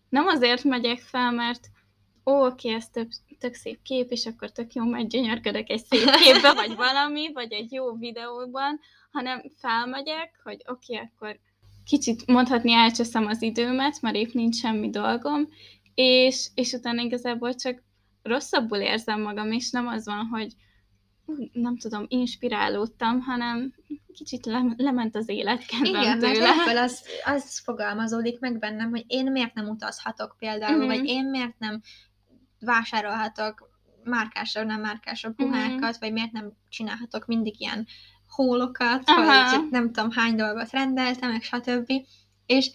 nem 0.09 0.27
azért 0.27 0.65
megyek 0.65 0.99
fel, 0.99 1.31
mert 1.31 1.71
ó, 2.29 2.47
oké, 2.47 2.75
ez 2.75 2.89
több, 2.89 3.09
tök 3.39 3.55
szép 3.55 3.83
kép, 3.83 4.11
és 4.11 4.27
akkor 4.27 4.51
tök 4.51 4.73
jó, 4.73 4.85
majd 4.85 5.07
gyönyörködök 5.07 5.69
egy 5.69 5.85
szép 5.85 6.11
képbe, 6.11 6.53
vagy 6.53 6.77
valami, 6.87 7.33
vagy 7.33 7.53
egy 7.53 7.73
jó 7.73 7.97
videóban, 7.97 8.81
hanem 9.11 9.43
felmegyek, 9.57 10.41
hogy 10.43 10.63
oké, 10.67 10.97
akkor 10.97 11.39
kicsit 11.85 12.27
mondhatni 12.27 12.73
elcseszem 12.73 13.27
az 13.27 13.43
időmet, 13.43 14.01
mert 14.01 14.17
épp 14.17 14.33
nincs 14.33 14.57
semmi 14.57 14.91
dolgom, 14.91 15.49
és, 15.95 16.49
és 16.55 16.73
utána 16.73 17.03
igazából 17.03 17.55
csak 17.55 17.83
rosszabbul 18.23 18.79
érzem 18.79 19.21
magam, 19.21 19.53
és 19.53 19.71
nem 19.71 19.87
az 19.87 20.05
van, 20.05 20.27
hogy 20.27 20.53
nem 21.53 21.79
tudom, 21.79 22.05
inspirálódtam, 22.09 23.21
hanem 23.21 23.75
kicsit 24.13 24.47
le, 24.47 24.75
lement 24.77 25.17
az 25.17 25.29
életkedvem 25.29 26.03
Igen, 26.03 26.19
tőle. 26.19 26.39
mert 26.39 26.61
ebből 26.61 26.79
az, 26.79 27.03
az 27.35 27.59
fogalmazódik 27.59 28.39
meg 28.41 28.59
bennem, 28.59 28.91
hogy 28.91 29.05
én 29.07 29.33
miért 29.33 29.55
nem 29.55 29.69
utazhatok 29.69 30.37
például, 30.39 30.79
mm-hmm. 30.79 30.87
vagy 30.87 31.05
én 31.05 31.25
miért 31.25 31.59
nem 31.59 31.81
vásárolhatok 32.61 33.71
márkásabb, 34.05 34.67
nem 34.67 34.81
márkásabb 34.81 35.35
mhm. 35.37 35.49
ruhákat, 35.49 35.81
mm-hmm. 35.81 35.91
vagy 36.01 36.13
miért 36.13 36.33
nem 36.33 36.53
csinálhatok 36.69 37.27
mindig 37.27 37.61
ilyen 37.61 37.87
hólokat, 38.29 39.03
Aha. 39.05 39.25
vagy 39.25 39.69
nem 39.71 39.93
tudom 39.93 40.11
hány 40.11 40.37
dolgot 40.37 40.71
rendeltem, 40.71 41.31
meg 41.31 41.43
stb. 41.43 41.93
És, 42.47 42.71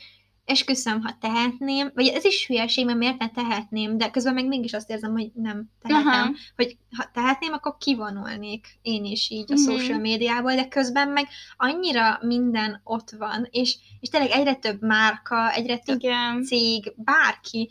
esküszöm, 0.46 1.02
ha 1.02 1.18
tehetném, 1.20 1.92
vagy 1.96 2.08
ez 2.08 2.26
is 2.26 2.48
hülyeség, 2.48 2.86
mert 2.86 2.98
miért 2.98 3.20
ne 3.20 3.30
tehetném, 3.30 3.98
de 3.98 4.10
közben 4.10 4.34
meg 4.34 4.48
mégis 4.48 4.74
azt 4.74 4.90
érzem, 4.90 5.12
hogy 5.12 5.32
nem 5.34 5.70
tehetem, 5.82 6.08
Aha. 6.08 6.32
hogy 6.56 6.78
ha 6.98 7.10
tehetném, 7.14 7.54
akkor 7.54 7.78
kivonulnék 7.78 8.68
én 8.82 9.06
is 9.06 9.30
így 9.30 9.52
a 9.52 9.56
Mhm. 9.56 9.64
social 9.64 10.00
médiából, 10.00 10.56
de 10.56 10.68
közben 10.68 11.10
meg 11.10 11.28
annyira 11.58 12.20
minden 12.22 12.82
ott 12.84 13.10
van, 13.10 13.48
és, 13.52 13.78
és 14.00 14.10
tényleg 14.10 14.32
egyre 14.32 14.56
több 14.56 14.82
márka, 14.82 15.52
egyre 15.52 15.78
több 15.78 16.00
Igen. 16.04 16.44
cég, 16.44 16.94
bárki. 16.96 17.70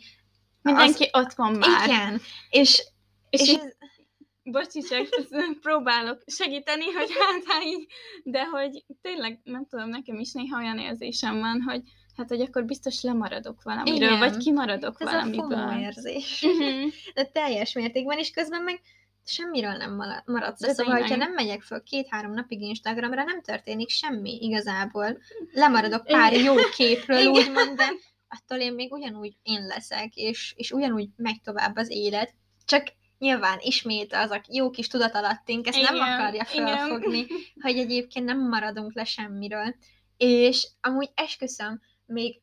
Mindenki 0.63 1.09
ott 1.11 1.33
van 1.33 1.61
Az, 1.61 1.67
már. 1.67 1.87
igen, 1.87 2.21
és, 2.49 2.83
És, 3.29 3.41
és 3.41 3.41
és 3.41 3.53
ez, 3.53 3.75
bocsi, 4.43 4.81
csak 4.81 5.07
ezt 5.11 5.59
próbálok 5.61 6.21
segíteni, 6.25 6.85
hogy 6.85 7.09
hát, 7.19 7.43
hát 7.45 7.63
így, 7.63 7.87
de 8.23 8.43
hogy 8.45 8.85
tényleg, 9.01 9.39
nem 9.43 9.65
tudom, 9.69 9.89
nekem 9.89 10.19
is 10.19 10.31
néha 10.31 10.57
olyan 10.57 10.79
érzésem 10.79 11.39
van, 11.39 11.61
hogy 11.61 11.81
hát, 12.17 12.29
hogy 12.29 12.41
akkor 12.41 12.65
biztos 12.65 13.01
lemaradok 13.01 13.63
valamiről, 13.63 14.07
Igen. 14.07 14.19
vagy 14.19 14.37
kimaradok 14.37 14.95
ez 15.01 15.07
a 15.07 15.11
valamiből. 15.11 15.49
FOMO 15.49 15.79
érzés. 15.79 16.41
Mhm. 16.41 16.87
De 17.13 17.25
teljes 17.25 17.73
mértékben, 17.73 18.17
és 18.17 18.31
közben 18.31 18.61
meg 18.61 18.81
semmiről 19.25 19.71
nem 19.73 19.95
maradsz. 20.25 20.59
De 20.61 20.73
Szóval, 20.73 20.99
hogyha 20.99 21.15
nem 21.15 21.31
megyek 21.31 21.61
föl 21.61 21.83
két-három 21.83 22.33
napig 22.33 22.61
Instagramra, 22.61 23.23
nem 23.23 23.41
történik 23.41 23.89
semmi 23.89 24.37
igazából. 24.41 25.17
Lemaradok 25.53 26.03
pár 26.05 26.33
jó 26.33 26.55
képről, 26.75 27.19
Igen. 27.19 27.31
úgymond, 27.31 27.77
de 27.77 27.85
attól 28.33 28.57
én 28.57 28.73
még 28.73 28.91
ugyanúgy 28.91 29.33
én 29.43 29.65
leszek, 29.65 30.15
és, 30.15 30.53
és 30.57 30.71
ugyanúgy 30.71 31.09
megy 31.15 31.41
tovább 31.41 31.75
az 31.75 31.89
élet. 31.89 32.33
Csak 32.65 32.87
nyilván 33.17 33.57
ismét 33.61 34.13
az 34.13 34.31
a 34.31 34.41
jó 34.49 34.69
kis 34.69 34.87
tudatalattunk 34.87 35.67
ezt 35.67 35.81
nem 35.81 35.95
Igen, 35.95 36.07
akarja 36.07 36.45
igen. 36.53 36.67
felfogni, 36.67 37.25
hogy 37.63 37.77
egyébként 37.77 38.25
nem 38.25 38.47
maradunk 38.49 38.93
le 38.93 39.03
semmiről. 39.03 39.75
És 40.17 40.67
amúgy 40.81 41.09
esküszöm, 41.15 41.81
még 42.05 42.41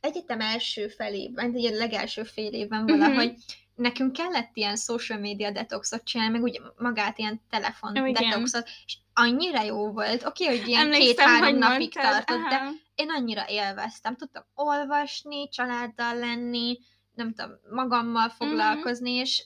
egyetem 0.00 0.40
első 0.40 0.88
felében, 0.88 1.52
vagy 1.52 1.66
a 1.66 1.76
legelső 1.76 2.22
fél 2.22 2.52
évben 2.52 2.82
Mhm. 2.82 2.98
valahogy, 2.98 3.34
nekünk 3.74 4.12
kellett 4.12 4.50
ilyen 4.54 4.76
social 4.76 5.18
media 5.18 5.50
detoxot 5.50 6.04
csinálni, 6.04 6.32
meg 6.32 6.42
úgy 6.42 6.60
magát 6.76 7.18
ilyen 7.18 7.40
telefon 7.50 7.96
igen. 7.96 8.12
detoxot, 8.12 8.68
és 8.86 8.96
annyira 9.12 9.62
jó 9.62 9.92
volt. 9.92 10.24
Oké, 10.24 10.44
okay, 10.44 10.58
hogy 10.58 10.68
ilyen 10.68 10.90
két-három 10.90 11.56
napig 11.56 11.94
tartott, 11.94 12.48
de 12.48 12.54
aha. 12.54 12.70
Én 12.96 13.10
annyira 13.10 13.44
élveztem. 13.48 14.16
Tudtam 14.16 14.42
olvasni, 14.54 15.48
családdal 15.48 16.16
lenni, 16.18 16.78
nem 17.14 17.34
tudom, 17.34 17.50
magammal 17.70 18.26
Mhm. 18.26 18.36
foglalkozni, 18.36 19.10
és, 19.10 19.44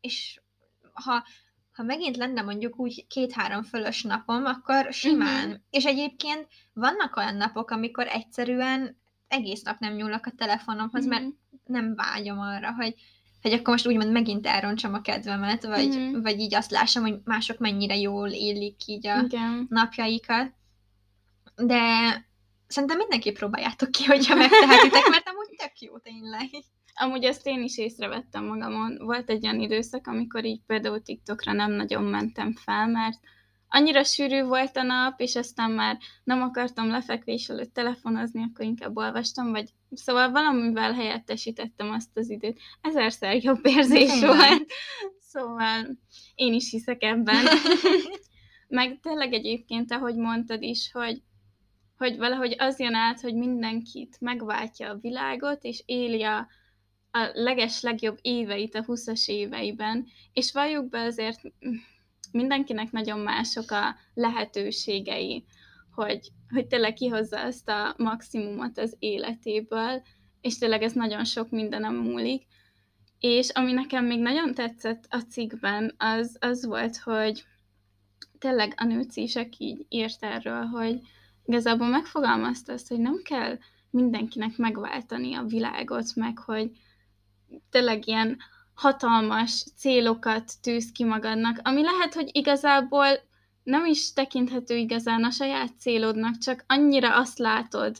és 0.00 0.40
ha, 0.92 1.24
ha 1.72 1.82
megint 1.82 2.16
lenne 2.16 2.42
mondjuk 2.42 2.78
úgy 2.78 3.06
két-három 3.06 3.62
fölös 3.62 4.02
napom, 4.02 4.44
akkor 4.44 4.92
simán. 4.92 5.48
Mhm. 5.48 5.56
És 5.70 5.84
egyébként 5.84 6.48
vannak 6.72 7.16
olyan 7.16 7.36
napok, 7.36 7.70
amikor 7.70 8.06
egyszerűen 8.06 8.98
egész 9.28 9.62
nap 9.62 9.78
nem 9.78 9.92
nyúlok 9.94 10.26
a 10.26 10.32
telefonomhoz, 10.36 11.06
mert 11.06 11.22
Mhm. 11.22 11.30
nem 11.66 11.94
vágyom 11.94 12.38
arra, 12.38 12.72
hogy, 12.74 12.94
hogy 13.42 13.52
akkor 13.52 13.72
most 13.72 13.86
úgymond 13.86 14.12
megint 14.12 14.46
elrontsam 14.46 14.94
a 14.94 15.00
kedvemet, 15.00 15.64
vagy, 15.64 15.88
Mhm. 15.88 16.20
vagy 16.20 16.38
így 16.40 16.54
azt 16.54 16.70
lássam, 16.70 17.02
hogy 17.02 17.20
mások 17.24 17.58
mennyire 17.58 17.96
jól 17.96 18.28
élik 18.30 18.86
így 18.86 19.06
a 19.06 19.20
Igen. 19.22 19.66
napjaikat. 19.68 20.52
De 21.56 21.84
szerintem 22.70 22.98
mindenki 22.98 23.32
próbáljátok 23.32 23.90
ki, 23.90 24.04
hogyha 24.04 24.34
megtehetitek, 24.34 25.08
mert 25.08 25.28
amúgy 25.28 25.48
tök 25.56 25.78
jó 25.78 25.98
tényleg. 25.98 26.48
Amúgy 26.94 27.24
ezt 27.24 27.46
én 27.46 27.62
is 27.62 27.78
észrevettem 27.78 28.44
magamon. 28.44 28.98
Volt 28.98 29.30
egy 29.30 29.44
olyan 29.44 29.60
időszak, 29.60 30.06
amikor 30.06 30.44
így 30.44 30.60
például 30.66 31.02
TikTokra 31.02 31.52
nem 31.52 31.72
nagyon 31.72 32.02
mentem 32.02 32.54
fel, 32.54 32.86
mert 32.86 33.18
annyira 33.68 34.04
sűrű 34.04 34.42
volt 34.42 34.76
a 34.76 34.82
nap, 34.82 35.20
és 35.20 35.36
aztán 35.36 35.70
már 35.70 35.98
nem 36.24 36.42
akartam 36.42 36.90
lefekvés 36.90 37.48
előtt 37.48 37.74
telefonozni, 37.74 38.42
akkor 38.42 38.64
inkább 38.64 38.96
olvastam, 38.96 39.50
vagy 39.50 39.70
szóval 39.90 40.30
valamivel 40.30 40.92
helyettesítettem 40.92 41.90
azt 41.90 42.16
az 42.16 42.30
időt. 42.30 42.58
Ezerszer 42.80 43.44
jobb 43.44 43.66
érzés 43.66 44.20
volt. 44.20 44.66
Szóval 45.18 45.98
én 46.34 46.52
is 46.52 46.70
hiszek 46.70 47.02
ebben. 47.02 47.44
Meg 48.68 48.98
tényleg 49.02 49.32
egyébként, 49.32 49.92
ahogy 49.92 50.16
mondtad 50.16 50.62
is, 50.62 50.90
hogy, 50.92 51.22
hogy 52.00 52.16
valahogy 52.16 52.54
az 52.58 52.78
jön 52.78 52.94
át, 52.94 53.20
hogy 53.20 53.34
mindenkit 53.34 54.16
megváltja 54.20 54.90
a 54.90 54.98
világot, 55.00 55.64
és 55.64 55.82
éli 55.86 56.22
a, 56.22 56.48
a 57.10 57.30
leges 57.32 57.80
legjobb 57.80 58.18
éveit 58.22 58.74
a 58.74 58.84
20-as 58.84 59.28
éveiben, 59.28 60.06
és 60.32 60.52
valljuk 60.52 60.88
be 60.88 61.00
azért 61.00 61.42
mm, 61.42 61.74
mindenkinek 62.32 62.90
nagyon 62.90 63.18
mások 63.18 63.70
a 63.70 63.96
lehetőségei, 64.14 65.44
hogy, 65.94 66.28
hogy 66.48 66.66
tényleg 66.66 66.92
kihozza 66.92 67.40
azt 67.40 67.68
a 67.68 67.94
maximumot 67.96 68.78
az 68.78 68.96
életéből, 68.98 70.02
és 70.40 70.58
tényleg 70.58 70.82
ez 70.82 70.92
nagyon 70.92 71.24
sok 71.24 71.50
mindenem 71.50 71.94
múlik. 71.94 72.46
És 73.18 73.48
ami 73.48 73.72
nekem 73.72 74.04
még 74.04 74.20
nagyon 74.20 74.54
tetszett 74.54 75.06
a 75.08 75.18
cikkben, 75.18 75.94
az, 75.98 76.36
az 76.38 76.66
volt, 76.66 76.96
hogy 76.96 77.44
tényleg 78.38 78.72
a 78.76 78.84
nőcisek 78.84 79.58
így 79.58 79.86
írt 79.88 80.24
erről, 80.24 80.62
hogy 80.64 81.00
igazából 81.46 81.88
megfogalmazta 81.88 82.72
azt, 82.72 82.88
hogy 82.88 82.98
nem 82.98 83.20
kell 83.24 83.58
mindenkinek 83.90 84.56
megváltani 84.56 85.34
a 85.34 85.42
világot, 85.42 86.14
meg 86.14 86.38
hogy 86.38 86.70
tényleg 87.70 88.06
ilyen 88.06 88.38
hatalmas 88.74 89.64
célokat 89.76 90.52
tűz 90.62 90.92
ki 90.92 91.04
magadnak, 91.04 91.60
ami 91.62 91.82
lehet, 91.82 92.14
hogy 92.14 92.28
igazából 92.32 93.06
nem 93.62 93.84
is 93.84 94.12
tekinthető 94.12 94.76
igazán 94.76 95.24
a 95.24 95.30
saját 95.30 95.72
célodnak, 95.78 96.38
csak 96.38 96.64
annyira 96.66 97.16
azt 97.16 97.38
látod, 97.38 97.96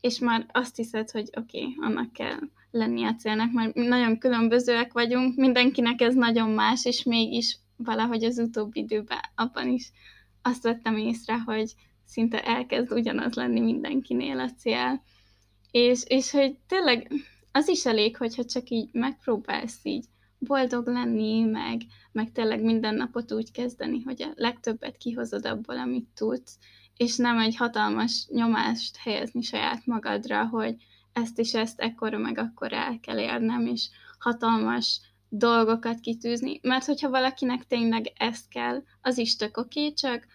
és 0.00 0.18
már 0.18 0.46
azt 0.52 0.76
hiszed, 0.76 1.10
hogy 1.10 1.28
oké, 1.36 1.60
okay, 1.60 1.76
annak 1.80 2.12
kell 2.12 2.38
lenni 2.70 3.04
a 3.04 3.14
célnak, 3.14 3.52
mert 3.52 3.74
nagyon 3.74 4.18
különbözőek 4.18 4.92
vagyunk, 4.92 5.36
mindenkinek 5.36 6.00
ez 6.00 6.14
nagyon 6.14 6.50
más, 6.50 6.84
és 6.84 7.02
mégis 7.02 7.58
valahogy 7.76 8.24
az 8.24 8.38
utóbbi 8.38 8.80
időben 8.80 9.20
abban 9.34 9.68
is 9.68 9.90
azt 10.42 10.62
vettem 10.62 10.96
észre, 10.96 11.38
hogy 11.38 11.74
szinte 12.06 12.42
elkezd 12.42 12.92
ugyanaz 12.92 13.34
lenni 13.34 13.60
mindenkinél 13.60 14.38
a 14.38 14.50
cél. 14.50 15.02
És, 15.70 16.02
és 16.06 16.30
hogy 16.30 16.56
tényleg 16.68 17.12
az 17.52 17.68
is 17.68 17.86
elég, 17.86 18.16
hogyha 18.16 18.44
csak 18.44 18.68
így 18.68 18.88
megpróbálsz 18.92 19.80
így 19.82 20.04
boldog 20.38 20.86
lenni, 20.86 21.40
meg, 21.42 21.80
meg 22.12 22.32
tényleg 22.32 22.62
minden 22.62 22.94
napot 22.94 23.32
úgy 23.32 23.50
kezdeni, 23.50 24.00
hogy 24.02 24.22
a 24.22 24.32
legtöbbet 24.34 24.96
kihozod 24.96 25.46
abból, 25.46 25.78
amit 25.78 26.08
tudsz, 26.14 26.58
és 26.96 27.16
nem 27.16 27.38
egy 27.38 27.56
hatalmas 27.56 28.26
nyomást 28.28 28.96
helyezni 28.96 29.42
saját 29.42 29.86
magadra, 29.86 30.46
hogy 30.46 30.76
ezt 31.12 31.38
és 31.38 31.54
ezt 31.54 31.80
ekkora 31.80 32.18
meg 32.18 32.38
akkor 32.38 32.72
el 32.72 32.98
kell 33.00 33.18
érnem, 33.18 33.66
és 33.66 33.88
hatalmas 34.18 35.00
dolgokat 35.28 36.00
kitűzni, 36.00 36.60
mert 36.62 36.84
hogyha 36.84 37.10
valakinek 37.10 37.66
tényleg 37.66 38.12
ez 38.16 38.48
kell, 38.48 38.82
az 39.00 39.18
is 39.18 39.36
tök 39.36 39.56
oké, 39.56 39.92
csak, 39.92 40.26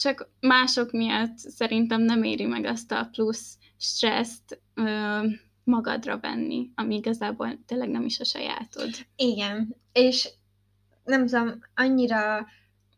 csak 0.00 0.28
mások 0.40 0.90
miatt 0.90 1.38
szerintem 1.38 2.02
nem 2.02 2.22
éri 2.22 2.44
meg 2.44 2.64
azt 2.64 2.92
a 2.92 3.08
plusz 3.12 3.58
stresszt 3.78 4.60
ö, 4.74 5.20
magadra 5.64 6.18
venni, 6.18 6.70
ami 6.74 6.94
igazából 6.94 7.58
tényleg 7.66 7.88
nem 7.88 8.04
is 8.04 8.20
a 8.20 8.24
sajátod. 8.24 8.90
Igen, 9.16 9.76
és 9.92 10.28
nem 11.04 11.26
tudom, 11.26 11.58
annyira 11.74 12.46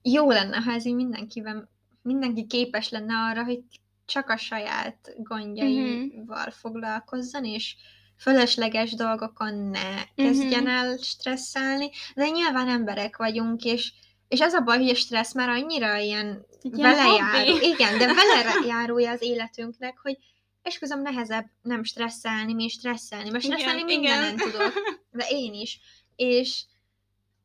jó 0.03 0.31
lenne, 0.31 0.57
ha 0.57 0.73
ez 0.73 0.87
így 0.87 0.95
mindenkiben, 0.95 1.69
mindenki 2.03 2.47
képes 2.47 2.89
lenne 2.89 3.15
arra, 3.15 3.45
hogy 3.45 3.63
csak 4.05 4.29
a 4.29 4.37
saját 4.37 5.15
gondjaival 5.17 6.51
foglalkozzon, 6.51 7.45
és 7.45 7.77
fölösleges 8.17 8.95
dolgokon 8.95 9.55
ne 9.55 10.05
kezdjen 10.15 10.69
el 10.69 10.97
stresszelni, 10.97 11.91
de 12.15 12.29
nyilván 12.29 12.69
emberek 12.69 13.17
vagyunk, 13.17 13.65
és, 13.65 13.93
és 14.29 14.41
az 14.41 14.53
a 14.53 14.61
baj, 14.61 14.79
hogy 14.79 14.89
a 14.89 14.95
stressz 14.95 15.35
már 15.35 15.49
annyira 15.49 15.97
ilyen 15.97 16.47
Ilyen 16.63 16.91
velejáró, 16.91 17.53
hobbi. 17.53 17.67
igen, 17.67 17.99
de 17.99 18.15
velejárója 18.15 19.11
az 19.17 19.23
életünknek, 19.23 19.99
hogy 19.99 20.19
esküszöm 20.63 21.03
nehezebb 21.03 21.47
nem 21.63 21.85
stresszelni, 21.85 22.53
mint 22.53 22.71
stresszelni, 22.71 23.31
mert 23.31 23.45
Igen, 23.45 23.59
stresszelni 23.59 23.93
igen. 23.93 24.01
mindenen 24.01 24.37
tudok, 24.37 24.73
de 25.19 25.27
én 25.29 25.55
is. 25.55 25.81
És, 26.17 26.65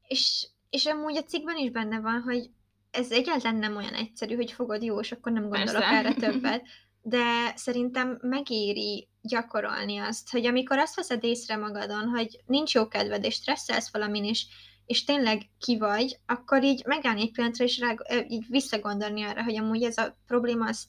és, 0.08 0.48
és 0.70 0.86
amúgy 0.86 1.18
a 1.18 1.24
cikkben 1.24 1.58
is 1.58 1.70
benne 1.70 2.00
van, 2.00 2.22
hogy 2.22 2.50
ez 2.92 3.12
egyáltalán 3.12 3.58
nem 3.58 3.76
olyan 3.76 3.94
egyszerű, 3.94 4.36
hogy 4.36 4.52
fogod 4.52 4.84
jó, 4.84 5.00
és 5.00 5.12
akkor 5.12 5.32
nem 5.32 5.50
gondolok 5.50 5.82
Persze. 5.82 5.96
erre 5.96 6.14
többet, 6.14 6.64
de 7.02 7.54
szerintem 7.56 8.18
megéri 8.22 9.08
gyakorolni 9.22 9.98
azt, 9.98 10.30
hogy 10.30 10.46
amikor 10.46 10.78
azt 10.78 10.96
veszed 10.96 11.24
észre 11.24 11.56
magadon, 11.56 12.08
hogy 12.08 12.40
nincs 12.46 12.74
jó 12.74 12.88
kedved, 12.88 13.24
és 13.24 13.34
stresszelsz 13.34 13.92
valamin, 13.92 14.24
és, 14.24 14.46
és 14.88 15.04
tényleg 15.04 15.42
ki 15.60 15.78
vagy, 15.78 16.20
akkor 16.26 16.64
így 16.64 16.84
megállni 16.86 17.22
egy 17.22 17.32
pillanatra, 17.32 17.66
és 17.66 17.80
rá, 17.80 17.96
így 18.28 18.46
visszagondolni 18.50 19.24
arra, 19.24 19.44
hogy 19.44 19.58
amúgy 19.58 19.84
ez 19.84 19.98
a 19.98 20.18
probléma 20.28 20.68
az 20.68 20.88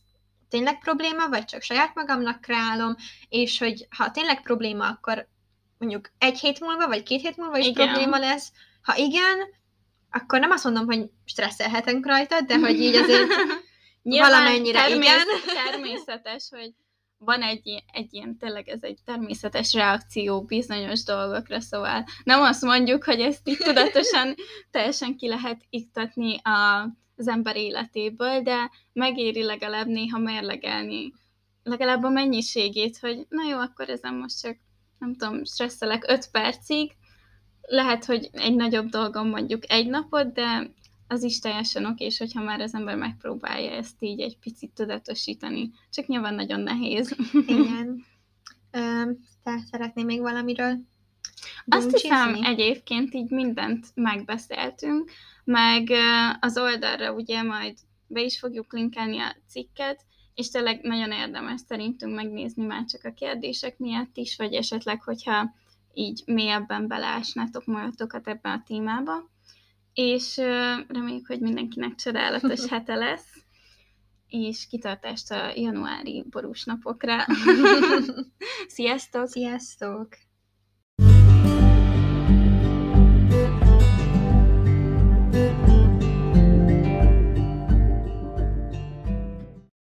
tényleg 0.48 0.78
probléma, 0.78 1.28
vagy 1.28 1.44
csak 1.44 1.62
saját 1.62 1.94
magamnak 1.94 2.40
kreálom, 2.40 2.96
és 3.28 3.58
hogy 3.58 3.86
ha 3.96 4.10
tényleg 4.10 4.42
probléma, 4.42 4.88
akkor 4.88 5.28
mondjuk 5.78 6.10
egy 6.18 6.38
hét 6.38 6.60
múlva, 6.60 6.86
vagy 6.86 7.02
két 7.02 7.20
hét 7.20 7.36
múlva 7.36 7.58
is 7.58 7.66
Igen. 7.66 7.88
probléma 7.88 8.18
lesz. 8.18 8.52
Ha 8.82 8.96
igen, 8.96 9.38
akkor 10.10 10.40
nem 10.40 10.50
azt 10.50 10.64
mondom, 10.64 10.86
hogy 10.86 11.10
stresszelhetünk 11.24 12.06
rajta, 12.06 12.40
de 12.40 12.58
hogy 12.58 12.80
így 12.80 12.94
azért 12.94 13.26
Nyilván 14.02 14.30
valamennyire 14.30 14.78
termész- 14.78 15.00
igen. 15.00 15.64
természetes, 15.70 16.48
hogy 16.50 16.72
van 17.18 17.42
egy, 17.42 17.84
egy 17.92 18.14
ilyen, 18.14 18.36
tényleg 18.36 18.68
ez 18.68 18.82
egy 18.82 18.98
természetes 19.04 19.72
reakció 19.72 20.42
bizonyos 20.42 21.04
dolgokra, 21.04 21.60
szóval 21.60 22.04
nem 22.24 22.40
azt 22.40 22.62
mondjuk, 22.62 23.04
hogy 23.04 23.20
ezt 23.20 23.48
így 23.48 23.58
tudatosan 23.58 24.34
teljesen 24.70 25.16
ki 25.16 25.28
lehet 25.28 25.60
iktatni 25.70 26.36
a, 26.42 26.88
az 27.16 27.28
ember 27.28 27.56
életéből, 27.56 28.42
de 28.42 28.70
megéri 28.92 29.42
legalább 29.42 29.86
néha 29.86 30.18
mérlegelni 30.18 31.12
legalább 31.62 32.02
a 32.02 32.08
mennyiségét, 32.08 32.98
hogy 32.98 33.26
na 33.28 33.48
jó, 33.50 33.58
akkor 33.58 33.88
ezen 33.88 34.14
most 34.14 34.40
csak 34.40 34.56
nem 34.98 35.14
tudom, 35.14 35.44
stresszelek 35.44 36.04
5 36.10 36.30
percig, 36.30 36.92
lehet, 37.60 38.04
hogy 38.04 38.28
egy 38.32 38.54
nagyobb 38.54 38.88
dolgom 38.88 39.28
mondjuk 39.28 39.70
egy 39.70 39.86
napot, 39.86 40.32
de 40.32 40.72
az 41.08 41.22
is 41.22 41.38
teljesen 41.38 41.84
okés, 41.84 42.18
hogyha 42.18 42.42
már 42.42 42.60
az 42.60 42.74
ember 42.74 42.96
megpróbálja 42.96 43.70
ezt 43.70 43.96
így 44.02 44.20
egy 44.20 44.38
picit 44.38 44.70
tudatosítani. 44.74 45.70
Csak 45.90 46.06
nyilván 46.06 46.34
nagyon 46.34 46.60
nehéz. 46.60 47.16
Igen. 47.46 48.04
Te 49.42 49.58
szeretnél 49.70 50.04
még 50.04 50.20
valamiről 50.20 50.78
Azt 51.66 51.90
hiszem 51.90 52.42
egyébként 52.42 53.14
így 53.14 53.30
mindent 53.30 53.86
megbeszéltünk, 53.94 55.10
meg 55.44 55.90
az 56.40 56.58
oldalra 56.58 57.12
ugye 57.12 57.42
majd 57.42 57.78
be 58.06 58.22
is 58.22 58.38
fogjuk 58.38 58.72
linkelni 58.72 59.18
a 59.18 59.36
cikket, 59.48 60.04
és 60.34 60.50
tényleg 60.50 60.80
nagyon 60.82 61.12
érdemes 61.12 61.60
szerintünk 61.68 62.14
megnézni 62.14 62.64
már 62.64 62.84
csak 62.84 63.04
a 63.04 63.12
kérdések 63.12 63.78
miatt 63.78 64.16
is, 64.16 64.36
vagy 64.36 64.54
esetleg, 64.54 65.02
hogyha 65.02 65.54
így 65.94 66.22
mélyebben 66.26 66.86
beleásnátok 66.86 67.64
majotokat 67.64 68.28
ebben 68.28 68.52
a 68.52 68.62
témába 68.66 69.30
és 69.98 70.36
reméljük, 70.88 71.26
hogy 71.26 71.40
mindenkinek 71.40 71.94
csodálatos 71.94 72.66
hete 72.70 72.94
lesz, 72.94 73.44
és 74.28 74.66
kitartást 74.68 75.30
a 75.30 75.52
januári 75.54 76.24
borús 76.30 76.64
napokra. 76.64 77.16
Sziasztok! 78.66 79.28
Sziasztok! 79.28 80.08